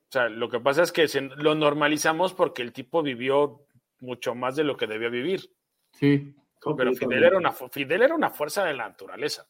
[0.08, 3.66] O sea, lo que pasa es que se- lo normalizamos porque el tipo vivió
[4.00, 5.50] mucho más de lo que debía vivir.
[5.92, 6.32] Sí.
[6.76, 9.46] Pero Fidel era, una, Fidel era una fuerza de la naturaleza.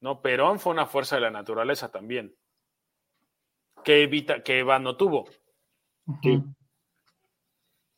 [0.00, 2.34] No, Perón fue una fuerza de la naturaleza también.
[3.84, 5.28] Que evita, que Eva no tuvo.
[6.22, 6.42] Sí.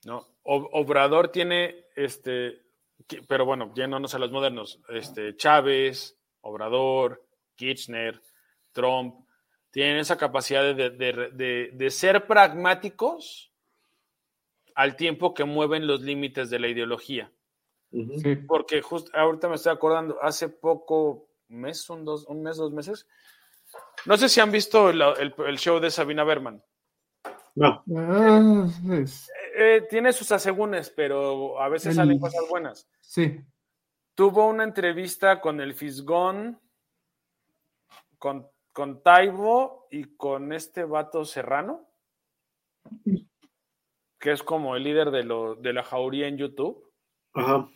[0.05, 0.27] ¿no?
[0.43, 2.63] Obrador tiene, este,
[3.07, 7.23] que- pero bueno, yéndonos a los modernos, este, Chávez, Obrador,
[7.55, 8.21] Kirchner,
[8.73, 9.27] Trump,
[9.71, 13.53] tienen esa capacidad de, de- de- de ser pragmáticos
[14.75, 17.31] al tiempo que mueven los límites de la ideología.
[17.93, 18.37] Sí.
[18.49, 23.07] Porque justo ahorita me estoy acordando, hace poco, mes, un, dos, un mes, dos meses,
[24.07, 26.63] no sé si han visto el, el- el show de Sabina Berman.
[27.55, 28.67] No, Ah,
[29.03, 32.89] es- Eh, tiene sus asegúnes, pero a veces El- salen cosas buenas.
[33.01, 33.41] sí.
[34.15, 36.61] Tuvo una entrevista con el Fisgón,
[38.19, 41.89] con con Taibo y con este vato Serrano,
[44.19, 46.89] que es como el líder de, lo, de la jauría en YouTube.
[47.35, 47.69] Ajá.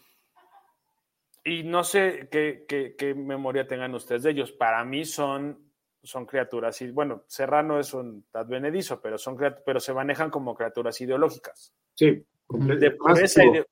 [1.45, 4.53] Y no sé qué, qué, qué, memoria tengan ustedes de ellos.
[4.53, 5.71] Para mí son,
[6.03, 10.99] son criaturas, y bueno, Serrano es un advenedizo, pero, son, pero se manejan como criaturas
[11.03, 11.75] ideológicas.
[11.95, 13.67] Sí, de esa ide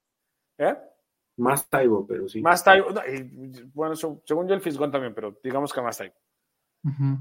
[0.58, 0.76] ¿Eh?
[1.38, 2.42] Más Taibo, pero sí.
[2.42, 2.88] Más Taibo.
[3.72, 6.14] bueno, según yo el Fisgón también, pero digamos que más Taibo.
[6.84, 7.18] Uh -huh.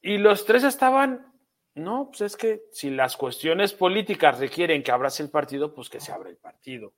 [0.00, 1.32] Y los tres estaban,
[1.74, 6.00] no, pues es que si las cuestiones políticas requieren que abrace el partido, pues que
[6.00, 6.94] se abra el partido.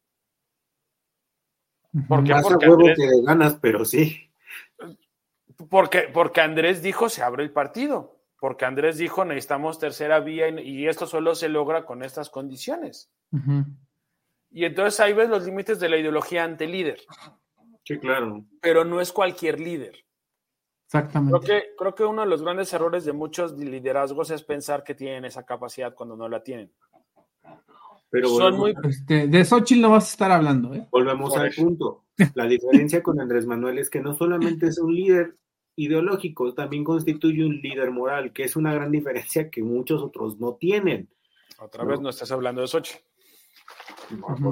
[2.08, 4.30] Porque, Más porque a huevo Andrés, que ganas, pero sí.
[5.68, 8.20] Porque, porque Andrés dijo se abre el partido.
[8.38, 13.10] Porque Andrés dijo necesitamos tercera vía y, y esto solo se logra con estas condiciones.
[13.32, 13.66] Uh -huh.
[14.50, 17.00] Y entonces ahí ves los límites de la ideología ante líder.
[17.84, 18.44] Sí, claro.
[18.60, 20.04] Pero no es cualquier líder.
[20.86, 21.38] Exactamente.
[21.46, 24.94] Creo que, creo que uno de los grandes errores de muchos liderazgos es pensar que
[24.94, 26.72] tienen esa capacidad cuando no la tienen.
[28.10, 28.74] Pero Son muy...
[28.84, 30.86] este, de Xochitl no vas a estar hablando, ¿eh?
[30.90, 32.04] Volvemos al punto.
[32.34, 35.36] La diferencia con Andrés Manuel es que no solamente es un líder
[35.76, 40.54] ideológico, también constituye un líder moral, que es una gran diferencia que muchos otros no
[40.54, 41.08] tienen.
[41.58, 42.98] Otra vez no estás hablando de Xochitl.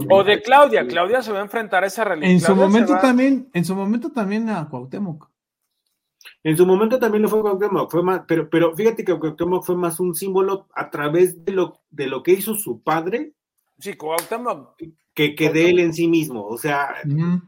[0.08, 0.86] O de Claudia.
[0.86, 2.30] Claudia se va a enfrentar a esa realidad.
[2.30, 3.00] En su Claudia momento va...
[3.00, 5.28] también, en su momento también a Cuauhtémoc.
[6.44, 9.76] En su momento también lo fue Cuauhtémoc, fue más, pero, pero fíjate que Cuauhtémoc fue
[9.76, 13.32] más un símbolo a través de lo, de lo que hizo su padre.
[13.78, 14.76] Sí, Cuauhtémoc.
[15.14, 16.46] Que, que de él en sí mismo.
[16.46, 17.42] O sea, uh -huh.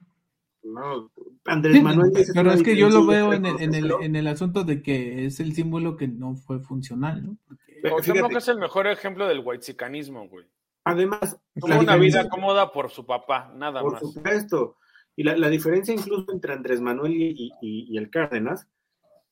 [0.64, 1.10] no,
[1.44, 2.12] Andrés sí, Manuel.
[2.34, 5.26] Pero es que yo lo veo en el, en, el, en el asunto de que
[5.26, 7.36] es el símbolo que no fue funcional, ¿no?
[7.82, 10.46] Cuauhtémoc es el mejor ejemplo del whitezicanismo, güey.
[10.84, 14.02] Además, tuvo una vida cómoda por su papá, nada por más.
[14.02, 14.76] Por supuesto.
[15.16, 18.66] Y la, la, diferencia incluso entre Andrés Manuel y, y, y, el Cárdenas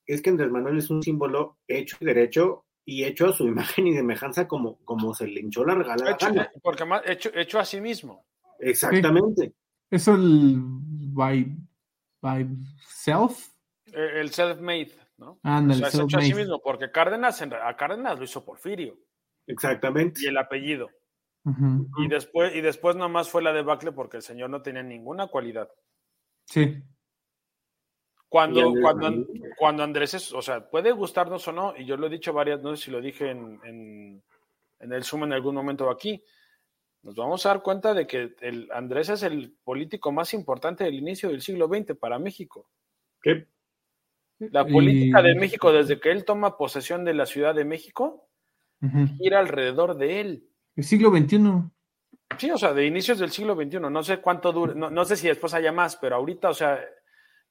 [0.06, 3.86] es que Andrés Manuel es un símbolo hecho y derecho y hecho a su imagen
[3.86, 6.50] y semejanza como, como se le hinchó la regalada hecho, gana.
[6.62, 8.24] Porque más hecho, hecho a sí mismo.
[8.58, 9.48] Exactamente.
[9.48, 9.54] Sí.
[9.90, 11.54] Eso el by,
[12.22, 12.48] by
[12.88, 13.48] self.
[13.92, 15.38] El self-made, ¿no?
[15.42, 18.96] Ah, o sea, es hecho a sí mismo, porque Cárdenas, a Cárdenas lo hizo Porfirio.
[19.46, 20.22] Exactamente.
[20.24, 20.88] Y el apellido.
[21.44, 21.88] Uh -huh.
[21.98, 25.68] Y después, y después nomás fue la debacle porque el señor no tenía ninguna cualidad.
[26.46, 26.82] Sí.
[28.28, 29.26] Cuando, cuando,
[29.56, 32.60] cuando Andrés es, o sea, puede gustarnos o no, y yo lo he dicho varias,
[32.60, 34.22] no sé si lo dije en, en,
[34.80, 36.22] en el Zoom en algún momento aquí,
[37.02, 40.94] nos vamos a dar cuenta de que el Andrés es el político más importante del
[40.94, 42.68] inicio del siglo XX para México.
[43.22, 43.46] ¿Qué?
[44.38, 45.24] La política y...
[45.24, 48.28] de México, desde que él toma posesión de la Ciudad de México,
[48.82, 49.16] uh -huh.
[49.16, 50.48] gira alrededor de él.
[50.76, 51.38] El siglo XXI.
[52.36, 53.80] Sí, o sea, de inicios del siglo XXI.
[53.80, 56.78] No sé cuánto dure, no, no sé si después haya más, pero ahorita, o sea,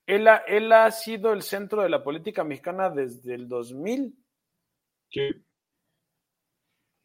[0.08, 4.18] él ha, él ha sido el centro de la política mexicana desde el 2000.
[5.10, 5.22] Sí.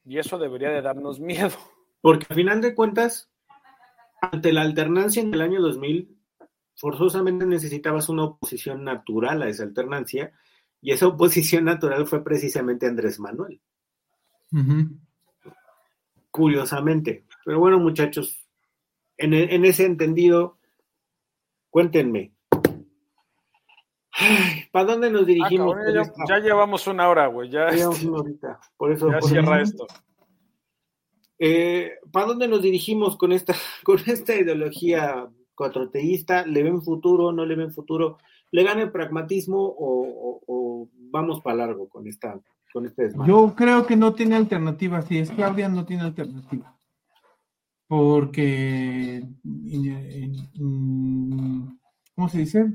[0.04, 1.56] Y eso debería de darnos miedo.
[2.00, 3.28] Porque al final de cuentas,
[4.20, 6.16] ante la alternancia en el año 2000,
[6.76, 10.32] forzosamente necesitabas una oposición natural a esa alternancia,
[10.80, 13.60] y esa oposición natural fue precisamente Andrés Manuel.
[14.52, 14.98] Uh -huh.
[16.30, 17.24] Curiosamente.
[17.44, 18.48] Pero bueno, muchachos,
[19.16, 20.58] en, en ese entendido,
[21.70, 22.32] cuéntenme,
[24.72, 25.74] ¿Para dónde nos dirigimos?
[25.74, 27.50] Ah, cabrón, ya, ya, llevamos una hora, güey.
[27.50, 28.60] Ya, ya llevamos una horita.
[28.76, 29.72] Por eso, ya por cierra eso.
[29.72, 29.86] esto.
[31.38, 33.54] Eh, ¿Para dónde nos dirigimos con esta,
[33.84, 36.46] con esta ideología cuatroteísta?
[36.46, 37.32] ¿Le ven futuro?
[37.32, 38.18] ¿No le ven futuro?
[38.50, 42.38] ¿Le gana el pragmatismo o, o, o vamos para largo con esta
[42.72, 43.30] con este desmadre?
[43.30, 45.02] Yo creo que no tiene alternativa.
[45.02, 46.76] Si es Claudia, no tiene alternativa.
[47.86, 49.22] Porque,
[52.14, 52.72] ¿cómo se dice?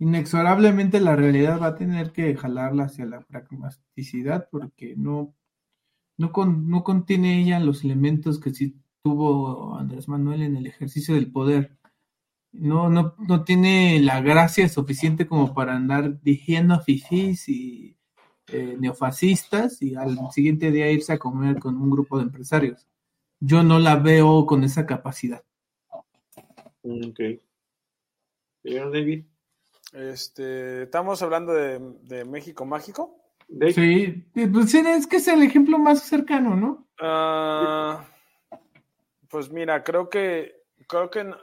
[0.00, 5.34] Inexorablemente la realidad va a tener que jalarla hacia la pragmaticidad porque no,
[6.16, 11.14] no, con, no contiene ella los elementos que sí tuvo Andrés Manuel en el ejercicio
[11.14, 11.76] del poder.
[12.52, 17.96] No, no, no tiene la gracia suficiente como para andar dirigiendo fifís y
[18.48, 22.88] eh, neofascistas y al siguiente día irse a comer con un grupo de empresarios.
[23.38, 25.44] Yo no la veo con esa capacidad.
[26.82, 27.20] Ok.
[28.64, 29.24] David.
[29.92, 33.16] Este, ¿Estamos hablando de, de México Mágico?
[33.48, 33.72] De...
[33.72, 36.86] Sí, pues es que es el ejemplo más cercano, ¿no?
[37.00, 37.98] Uh,
[39.28, 40.54] pues mira, creo que
[40.86, 41.34] creo que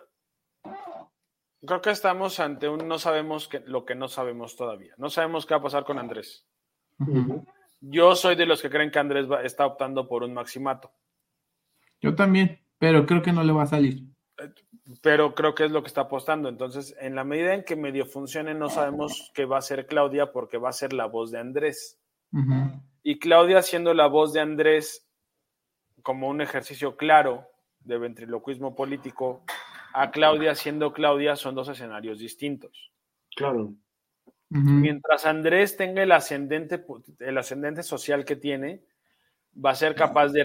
[1.66, 4.93] creo que estamos ante un no sabemos que, lo que no sabemos todavía.
[4.98, 6.45] No sabemos qué va a pasar con Andrés.
[7.00, 7.45] Uh -huh.
[7.82, 10.91] Yo soy de los que creen que Andrés va, está optando por un maximato.
[12.00, 14.04] Yo también, pero creo que no le va a salir.
[15.02, 16.50] Pero creo que es lo que está apostando.
[16.50, 20.32] Entonces, en la medida en que medio funcione, no sabemos qué va a ser Claudia
[20.32, 22.00] porque va a ser la voz de Andrés.
[23.04, 25.08] Y Claudia siendo la voz de Andrés
[26.04, 27.48] como un ejercicio claro
[27.80, 29.44] de ventriloquismo político,
[29.94, 32.92] a Claudia siendo Claudia son dos escenarios distintos.
[33.36, 33.74] Claro.
[34.50, 36.86] Mientras Andrés tenga el ascendente,
[37.20, 38.84] el ascendente social que tiene,
[39.54, 40.44] va a ser capaz de,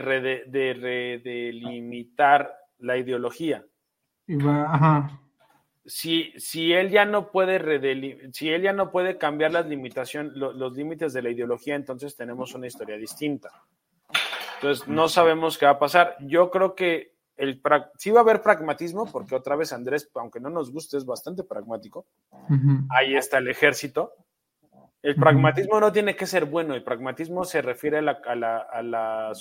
[1.23, 3.65] delimitar la ideología.
[5.85, 7.59] Si, si, él ya no puede
[8.33, 12.55] si él ya no puede cambiar las limitación, los límites de la ideología, entonces tenemos
[12.55, 13.51] una historia distinta.
[14.57, 16.17] Entonces no sabemos qué va a pasar.
[16.21, 17.61] Yo creo que el
[17.99, 21.43] sí va a haber pragmatismo, porque otra vez Andrés, aunque no nos guste, es bastante
[21.43, 22.07] pragmático.
[22.91, 24.13] Ahí está el ejército.
[25.03, 28.59] El pragmatismo no tiene que ser bueno, el pragmatismo se refiere a la, a la,
[28.59, 29.33] a la,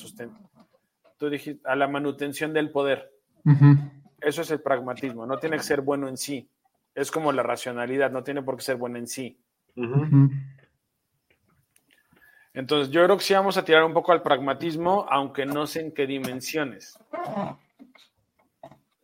[1.17, 3.11] Tú dijiste, a la manutención del poder.
[4.21, 6.47] Eso es el pragmatismo, no tiene que ser bueno en sí.
[6.93, 9.39] Es como la racionalidad, no tiene por qué ser bueno en sí.
[12.53, 15.81] Entonces, yo creo que sí vamos a tirar un poco al pragmatismo, aunque no sé
[15.81, 16.99] en qué dimensiones.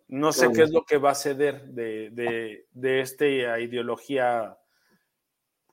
[0.09, 4.57] No sé qué es lo que va a ceder de, esta ideología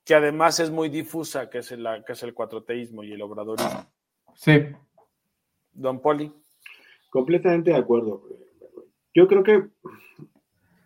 [0.04, 3.86] que además es muy difusa, que es el, que es el cuatroteísmo y el obradorismo.
[4.34, 4.66] Sí.
[5.72, 6.32] Don Poli.
[7.10, 8.22] Completamente de acuerdo.
[9.14, 9.68] Yo creo que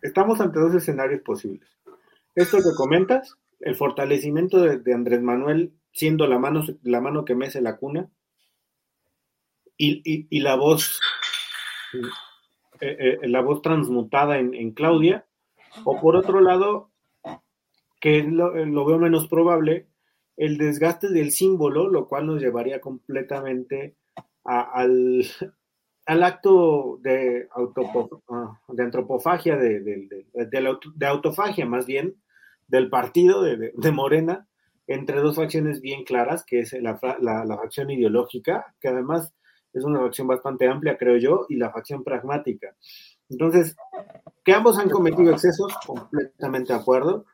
[0.01, 1.67] estamos ante dos escenarios posibles.
[2.35, 7.61] Esto que comentas, el fortalecimiento de, Andrés Manuel siendo la mano, la mano que mece
[7.61, 8.09] la cuna
[9.75, 10.99] y, la voz
[12.81, 15.25] eh, eh, la voz transmutada en, Claudia,
[15.83, 16.91] o por otro lado,
[17.99, 18.53] que lo,
[18.85, 19.87] veo menos probable,
[20.37, 23.97] el desgaste del símbolo, lo cual nos llevaría completamente
[24.43, 25.25] al,
[26.09, 32.15] al acto de, ah, de antropofagia, de, de, autofagia más bien,
[32.67, 34.47] del partido de, Morena,
[34.87, 39.35] entre dos facciones bien claras, que es la, la, facción ideológica, que además
[39.71, 42.75] es una facción bastante amplia, creo yo, y la facción pragmática.
[43.29, 43.75] Entonces,
[44.43, 47.27] que ambos han cometido excesos, completamente de acuerdo,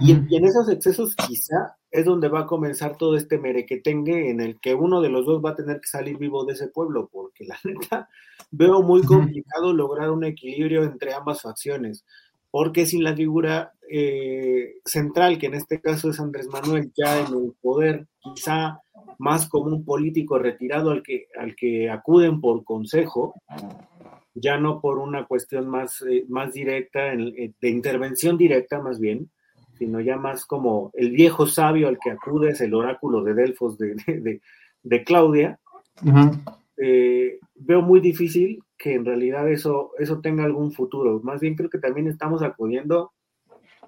[0.00, 4.58] y, en esos excesos quizá es donde va a comenzar todo este merequetengue en el
[4.58, 7.44] que uno de los dos va a tener que salir vivo de ese pueblo, porque
[7.44, 8.08] la neta
[8.50, 12.04] veo muy complicado lograr un equilibrio entre ambas facciones,
[12.50, 17.32] porque sin la figura eh, central, que en este caso es Andrés Manuel, ya en
[17.34, 18.80] el poder, quizá
[19.18, 23.34] más como un político retirado al que, al que acuden por consejo,
[24.34, 29.30] ya no por una cuestión más, eh, más directa, de intervención directa más bien,
[29.78, 34.40] sino ya más como el viejo sabio al que acudes, el oráculo de Delfos de,
[34.82, 35.58] de, Claudia,
[36.76, 41.20] eh, veo muy difícil que en realidad eso, eso tenga algún futuro.
[41.22, 43.12] Más bien creo que también estamos acudiendo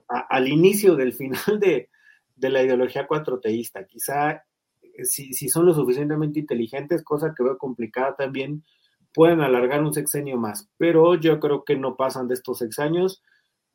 [0.08, 1.88] al inicio del final de,
[2.36, 3.84] la ideología cuatroteísta.
[3.84, 4.42] Quizá
[4.82, 8.64] eh, si, si, son lo suficientemente inteligentes, cosa que veo complicada también,
[9.12, 10.68] pueden alargar un sexenio más.
[10.78, 13.22] Pero yo creo que no pasan de estos sexenios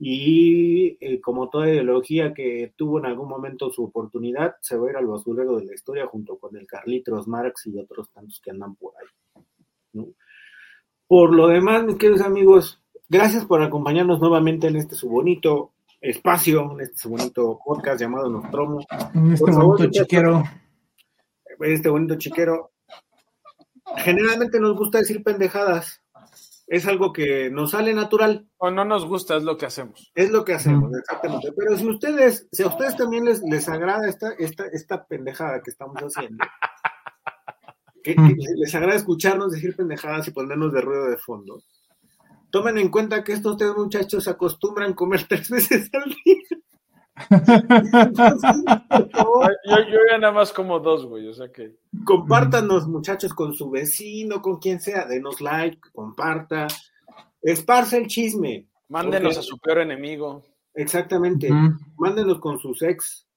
[0.05, 4.89] y eh, como toda ideología que tuvo en algún momento su oportunidad, se va a
[4.89, 8.51] ir al basurero de la historia junto con el Carlitos Marx y otros tantos que
[8.51, 10.13] andan por ahí.
[11.07, 15.71] Por lo demás, mis queridos amigos, gracias por acompañarnos nuevamente en este su bonito
[16.01, 18.81] espacio, en este su bonito podcast llamado Nostromo.
[19.31, 20.43] Este bonito chiquero.
[21.61, 22.71] Este bonito chiquero.
[23.95, 26.02] Generalmente nos gusta decir pendejadas
[26.67, 28.47] es algo que nos sale natural.
[28.57, 30.11] O no nos gusta, es lo que hacemos.
[30.15, 31.51] Es lo que hacemos, exactamente.
[31.55, 35.71] Pero si ustedes, si a ustedes también les, les agrada esta, esta, esta pendejada que
[35.71, 36.45] estamos haciendo,
[38.03, 38.15] que,
[38.57, 41.61] les agrada escucharnos decir pendejadas y ponernos de ruido de fondo,
[42.49, 46.63] tomen en cuenta que estos tres muchachos acostumbran a comer tres veces al día
[49.87, 51.77] yo, ya nada más como dos, güey, o sea que.
[52.05, 56.67] Compártanos, muchachos, con su vecino, con quien sea, denos like, comparta,
[57.41, 58.67] esparce el chisme.
[58.89, 60.43] Mándenos a su peor enemigo.
[60.73, 61.49] Exactamente,
[61.97, 63.27] mándenos con sus ex,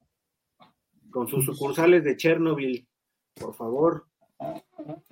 [1.11, 2.86] con sus sucursales de Chernobyl,
[3.35, 4.07] por favor.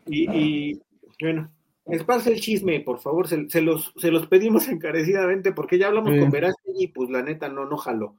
[0.07, 0.81] Y,
[1.21, 1.51] bueno,
[1.85, 6.31] esparce el chisme, por favor, se, los, se los pedimos encarecidamente porque ya hablamos con
[6.31, 8.17] Verástegui y pues la neta no, no jaló.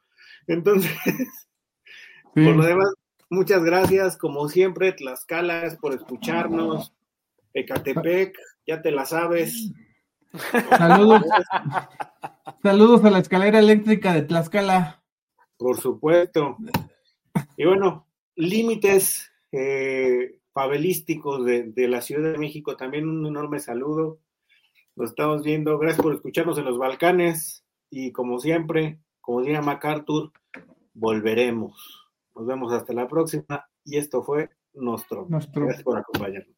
[0.47, 0.91] Entonces,
[2.33, 2.93] por lo demás,
[3.29, 4.17] muchas gracias.
[4.17, 6.93] Como siempre, Tlaxcala por escucharnos.
[7.53, 9.71] Ecatepec, ya te la sabes.
[10.69, 11.23] Saludos.
[12.61, 15.03] Saludos a la escalera eléctrica de Tlaxcala.
[15.57, 16.57] Por supuesto.
[17.55, 24.19] Y bueno, límites eh, fabelísticos de, de, la Ciudad de México, también un enorme saludo.
[24.95, 25.77] Nos estamos viendo.
[25.77, 27.65] Gracias por escucharnos en los Balcanes.
[27.89, 30.31] Y como siempre, como diría MacArthur,
[30.93, 32.07] volveremos.
[32.35, 33.67] Nos vemos hasta la próxima.
[33.83, 35.25] Y esto fue Nostro.
[35.27, 35.63] Nostro.
[35.63, 36.54] Gracias por acompañarnos.